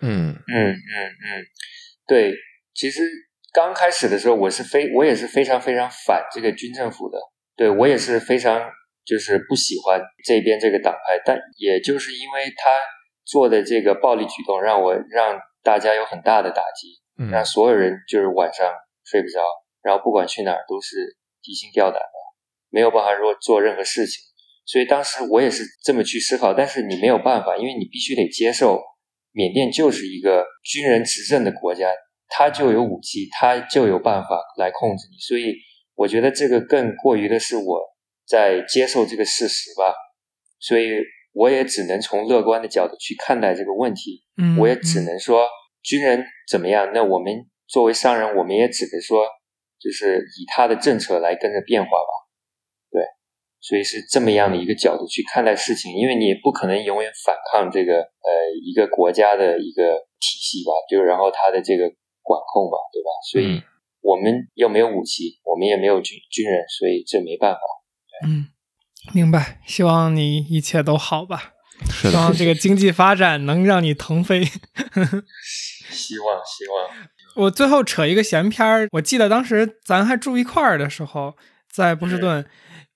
[0.00, 1.44] 嗯嗯嗯嗯，
[2.06, 2.32] 对，
[2.74, 3.02] 其实
[3.52, 7.18] 刚开始的时候，我是非我也是非常非常反这个军政府的，
[7.56, 8.70] 对我也是非常
[9.04, 12.70] 就是不喜欢这边这个党派，但也就是因为他
[13.24, 18.72] 做的这个暴力举动，让我让大家有很大的打击，让所有人就是晚上
[19.04, 19.42] 睡不着，
[19.82, 22.17] 然后不管去哪儿都是提心吊胆的。
[22.70, 24.22] 没有办法说做任何事情，
[24.66, 26.52] 所以当时我也是这么去思考。
[26.52, 28.80] 但是你没有办法，因为你必须得接受，
[29.32, 31.88] 缅甸就是一个军人执政的国家，
[32.28, 35.16] 他就有武器，他就有办法来控制你。
[35.18, 35.54] 所以
[35.94, 37.80] 我觉得这个更过于的是我
[38.26, 39.94] 在接受这个事实吧。
[40.60, 40.98] 所以
[41.32, 44.24] 我也只能从乐观的角度去看待这个问题。
[44.36, 45.48] 嗯，我也只能说
[45.82, 49.26] 军人怎么样，那我们作为商人，我们也只能说，
[49.80, 52.27] 就是以他的政策来跟着变化吧。
[53.60, 58.30] 所以是这么样的一个角度去看待事情，因为你也不可能永远反抗这个呃
[58.64, 61.84] 一个国家的一个体系吧，就然后他的这个
[62.22, 63.10] 管控吧，对吧？
[63.30, 63.62] 所以
[64.00, 67.60] 我们又没有武器，我们也没有军军人，所以这没办法。
[68.26, 68.46] 嗯，
[69.12, 69.60] 明白。
[69.66, 71.54] 希望你一切都好吧。
[71.90, 74.44] 希望这个经济发展能让你腾飞。
[75.90, 77.08] 希望希望。
[77.36, 81.36] 我最后扯一个闲篇儿，我记得当时咱还住一块儿的时候，
[81.70, 82.44] 在波士顿。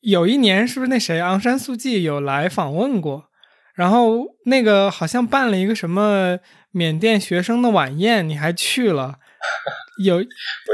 [0.03, 3.31] 有一年，是不是那谁昂山素季有来访问过？
[3.75, 6.39] 然后那个好像办了一个什么
[6.73, 9.15] 缅甸学生的晚宴，你还去了？
[10.05, 10.23] 有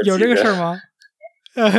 [0.05, 0.81] 有这个事儿吗？
[1.55, 1.69] 呃，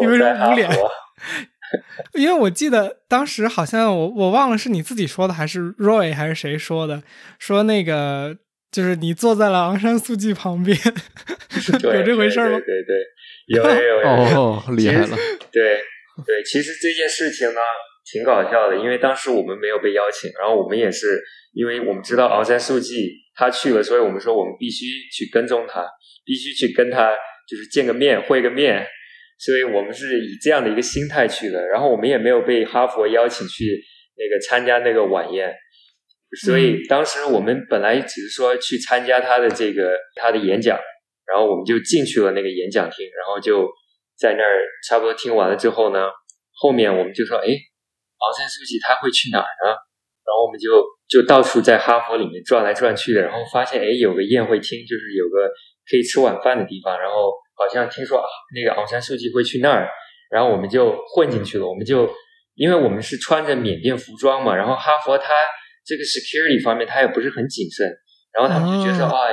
[0.00, 0.68] 你为什么捂脸？
[2.14, 7.02] 因为我记得当时好像我我忘了是你自己说的还是 Roy 还是谁说的，
[7.38, 8.36] 说那个
[8.70, 10.76] 就是你坐在了昂山素季旁边，
[11.82, 12.58] 有这回事吗？
[12.58, 12.96] 对对，
[13.46, 14.00] 有有
[14.32, 15.16] 有，哦，厉害了，
[15.52, 15.80] 对。
[16.26, 17.60] 对，其实这件事情呢，
[18.12, 21.20] 挺搞笑的，因为当时我们没有被邀请，然后我们也是
[21.52, 25.84] 因为我们知道昂山素季他去了，所以我们说我们必须去跟踪他，
[26.24, 27.12] 必须去跟他
[27.48, 28.86] 就是见个面会个面，
[29.38, 31.66] 所以我们是以这样的一个心态去的。
[31.66, 33.82] 然后我们也没有被哈佛邀请去
[34.16, 35.52] 那个参加那个晚宴，
[36.44, 40.78] 所以当时我们本来只是说去参加他的这个他的演讲，
[41.26, 43.68] 然后我们就进去了那个演讲厅，然后就
[44.18, 46.10] 在那儿差不多听完了之后呢，
[46.52, 47.48] 后面我们就说，哎。
[48.14, 49.68] 昂山素季他会去哪儿呢？
[50.24, 55.52] 然后我们就就到处在哈佛里面转来转去的，然后发现哎有个宴会厅，就是有个
[55.84, 56.98] 可以吃晚饭的地方。
[56.98, 59.90] 然后好像听说啊那个昂山素季会去那儿，
[60.30, 61.66] 然后我们就混进去了。
[61.68, 62.08] 我们就
[62.54, 65.34] 因为我们是穿着缅甸服装嘛，然后哈佛它
[65.84, 67.86] 这个 security 方面它也不是很谨慎，
[68.32, 69.28] 然后他们就觉得啊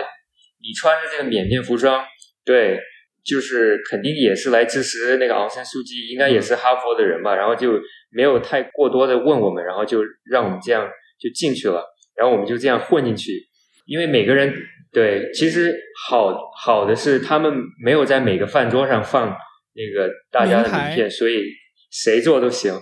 [0.59, 2.03] 你穿着这个缅甸服装，
[2.43, 2.77] 对，
[3.23, 7.79] 就是肯定也是来支持那个昂山素季，应该也是哈佛的人吧，然后就。
[8.13, 10.85] 没有太过多的问我们，然后就让我们这样
[11.17, 11.81] 就进去了，
[12.13, 13.31] 然后我们就这样混进去。
[13.85, 14.53] 因为每个人
[14.91, 15.73] 对，其实
[16.05, 21.45] 好好的是他们没有在每个饭桌上放那个大家的名片，所以
[21.89, 22.77] 谁做都行。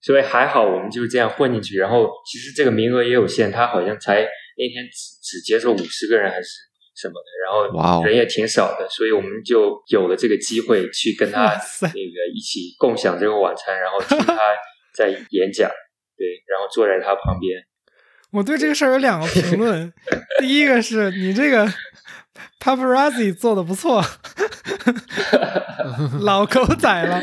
[0.00, 1.78] 所以还好，我们就这样混进去。
[1.78, 6.48] 然后其实这个名额也有限，他好像才那天只只接受五十个人还是
[6.94, 14.38] 什么的，然后人也挺少的，所以我们就有了这个机会去跟他那个一起共享这个晚餐，然后听他。
[14.94, 15.70] 在演讲，
[16.18, 17.64] 对，然后坐在他旁边。
[18.30, 19.90] 我对这个事儿有两个评论，
[20.38, 21.66] 第一个是你这个
[22.60, 24.04] paparazzi 做的不错，
[26.20, 27.22] 老狗仔了。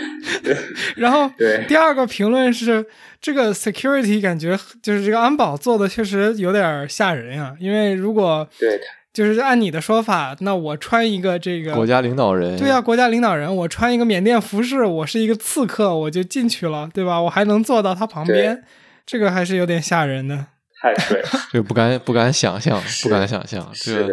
[0.95, 1.31] 然后，
[1.67, 2.83] 第二个评论是
[3.21, 8.81] 这个 security 感觉就是这个安保做的确实有点吓人呀，因为如果对。
[9.11, 17.19] 就是按你的说法，那我穿一个这个国家领导人，对呀，国家领导人，我穿一个缅甸服饰，我是一个刺客，我就进去了，对吧？
[17.19, 18.63] 我还能坐到他旁边，
[19.05, 20.45] 这个还是有点吓人的。
[20.81, 23.69] 太对， 这不敢不敢想象，不敢想象。
[23.73, 24.07] 这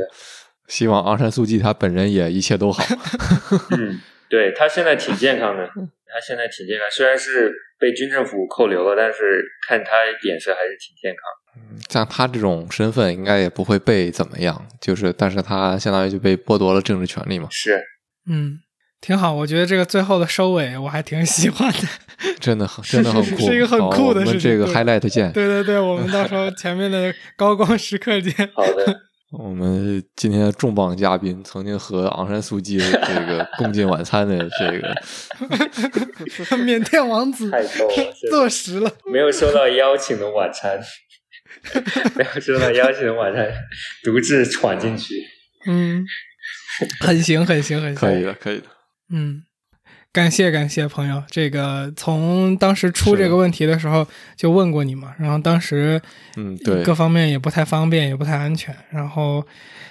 [0.67, 2.83] 希望昂山素季他本人也一切都好。
[3.79, 9.91] 嗯，对他现在挺健康的，他现在挺健康，虽然是被军政府扣留了，但是看他
[10.23, 11.21] 脸色还是挺健康。
[11.89, 14.67] 像他这种身份，应该也不会被怎么样。
[14.81, 17.49] 就是，但是他相当于就被剥夺了政治权利嘛。
[17.51, 17.83] 是，
[18.29, 18.59] 嗯，
[19.01, 19.33] 挺好。
[19.33, 21.79] 我觉得这个最后的收尾，我还挺喜欢的。
[22.41, 24.41] 真的很，真的很酷，是一个很酷的事情。
[24.41, 25.31] 这个 highlight 见。
[25.33, 28.33] 对对对，我们到时候前面的高光时刻见。
[28.55, 29.03] 好的。
[29.33, 34.95] 我们今天的重磅嘉宾，曾经和昂山素季这个 共进晚餐的这个
[36.59, 40.81] 缅甸王子，太逗了，坐实了，没有收到邀请的晚餐。
[42.15, 43.45] 没有收到邀请的晚上，
[44.05, 45.15] 独自闯进去。
[45.67, 46.05] 嗯，
[47.01, 48.67] 很行，很行，很行，可以的，可以的。
[49.13, 49.43] 嗯，
[50.13, 56.01] 感谢感谢朋友，这个从当时出这个问题的时候就问过你嘛，然后当时
[56.37, 59.47] 嗯对各方面也不太方便，也不太安全，然后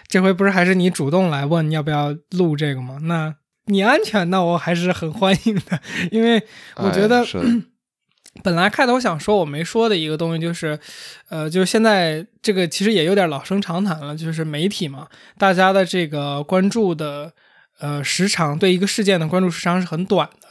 [0.08, 2.98] 这回不是还是你主动来问要不要录这个吗？
[3.04, 3.36] 那
[3.66, 6.42] 你安全，那我还是很欢迎的，因为
[6.78, 7.26] 我觉得。
[8.44, 10.80] 本来开头想说我没说的一个东西就是，
[11.30, 15.08] 呃，就是现在这个其实也有点老生常谈了，就是媒体嘛，
[15.38, 17.34] 大家的这个关注的
[17.80, 20.48] 呃时长，对一个事件的关注时长是很短的。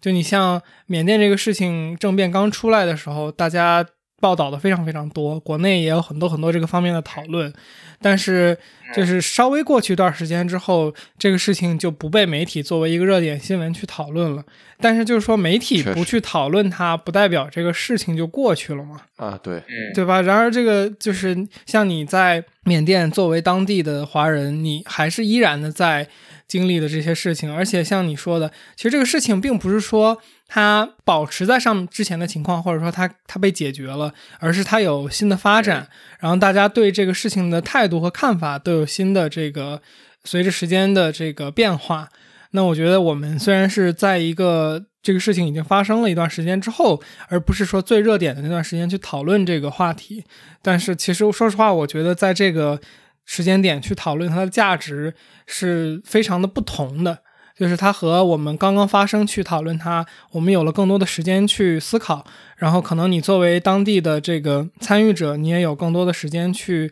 [0.00, 3.86] 就你像缅甸这个事情政变刚出来的时候，大家。
[4.20, 7.52] 报道的非常非常多，国内也有很多很多这个方面的讨论，
[8.00, 8.56] 但是
[8.94, 14.44] 就是稍微过去一段时间之后，这个事情就不被媒体作为一个热点新闻去讨论了。
[14.78, 19.00] 但是就是说媒体不去讨论它，不代表这个事情就过去了嘛？
[19.16, 19.62] 啊，对，
[19.94, 20.22] 对吧？
[20.22, 26.06] 然而这个就是像你在缅甸作为当地的华人，你还是依然的在
[26.46, 30.18] 经历的这些事情，而且像你说的，其实这个事情并不是说。
[30.52, 35.88] 它保持在上之前的情况，或者说它它被解决了，而是它有新的发展，
[36.18, 39.80] 然后大家对这个事情的态度和看法都有新的这个
[40.24, 42.08] 随着时间的这个变化。
[42.50, 50.24] 那我觉得我们虽然是在一个这个事情已经发生了一段时间之后，而不是说最热点的那段时间去讨论这个话题，
[50.60, 52.80] 但是其实说实话，我觉得在这个
[53.24, 55.14] 时间点去讨论它的价值
[55.46, 57.20] 是非常的不同的。
[57.60, 62.24] 就是它和我们刚刚发生去讨论它，我们有了更多的时间去思考，
[62.56, 66.90] 然后可能你作为当地的这个参与者，你也有更多的时间去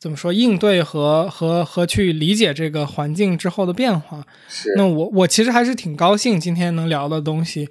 [0.00, 4.24] 怎么说应对和和和去理解这个环境之后的变化。
[4.48, 7.68] 是，那我我其实还是挺高兴今天能聊的东西。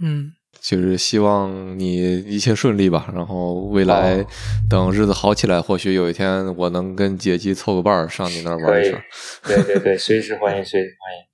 [0.00, 0.30] 嗯，
[0.62, 3.10] 就是希望你一切顺利吧。
[3.12, 4.24] 然后未来
[4.70, 9.02] 等日子好起来，或许有一天我能跟杰基凑个伴儿上你那儿玩一圈。
[9.42, 11.33] 对对对，随时欢迎，随时欢迎。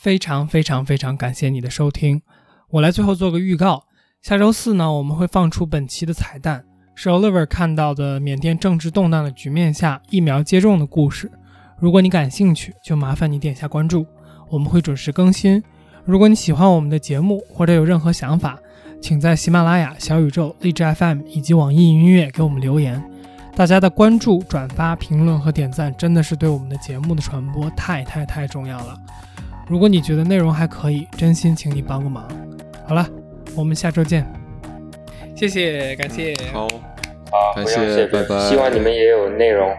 [0.00, 2.22] 非常非常非常感谢你的收听，
[2.70, 3.84] 我来最后做个预告。
[4.22, 11.30] 下周四呢，我们会放出本期的彩蛋，是 Oliver 看到的缅甸政治动荡的局面下疫苗接种的故事。
[11.78, 14.06] 如果你感兴趣，就麻烦你点下关注，
[14.48, 15.62] 我们会准时更新。
[16.06, 18.58] 如果你喜欢我们的节目，或者有任何想法，
[19.02, 23.04] 请在喜马拉雅、小宇宙、荔枝 FM 以及网易云音乐给我们留言。
[23.54, 28.98] 大家的关注、转发、评论和点赞，真的是对我们的节目的传播太太太重要了。
[29.70, 32.26] 如果你觉得内容还可以，真心请你帮个忙。
[32.88, 33.08] 好了，
[33.54, 34.26] 我们下周见。
[35.36, 36.34] 谢谢，感谢。
[36.52, 36.66] 好，
[37.54, 38.48] 感谢，拜拜。
[38.48, 39.72] 希望你们也有内容。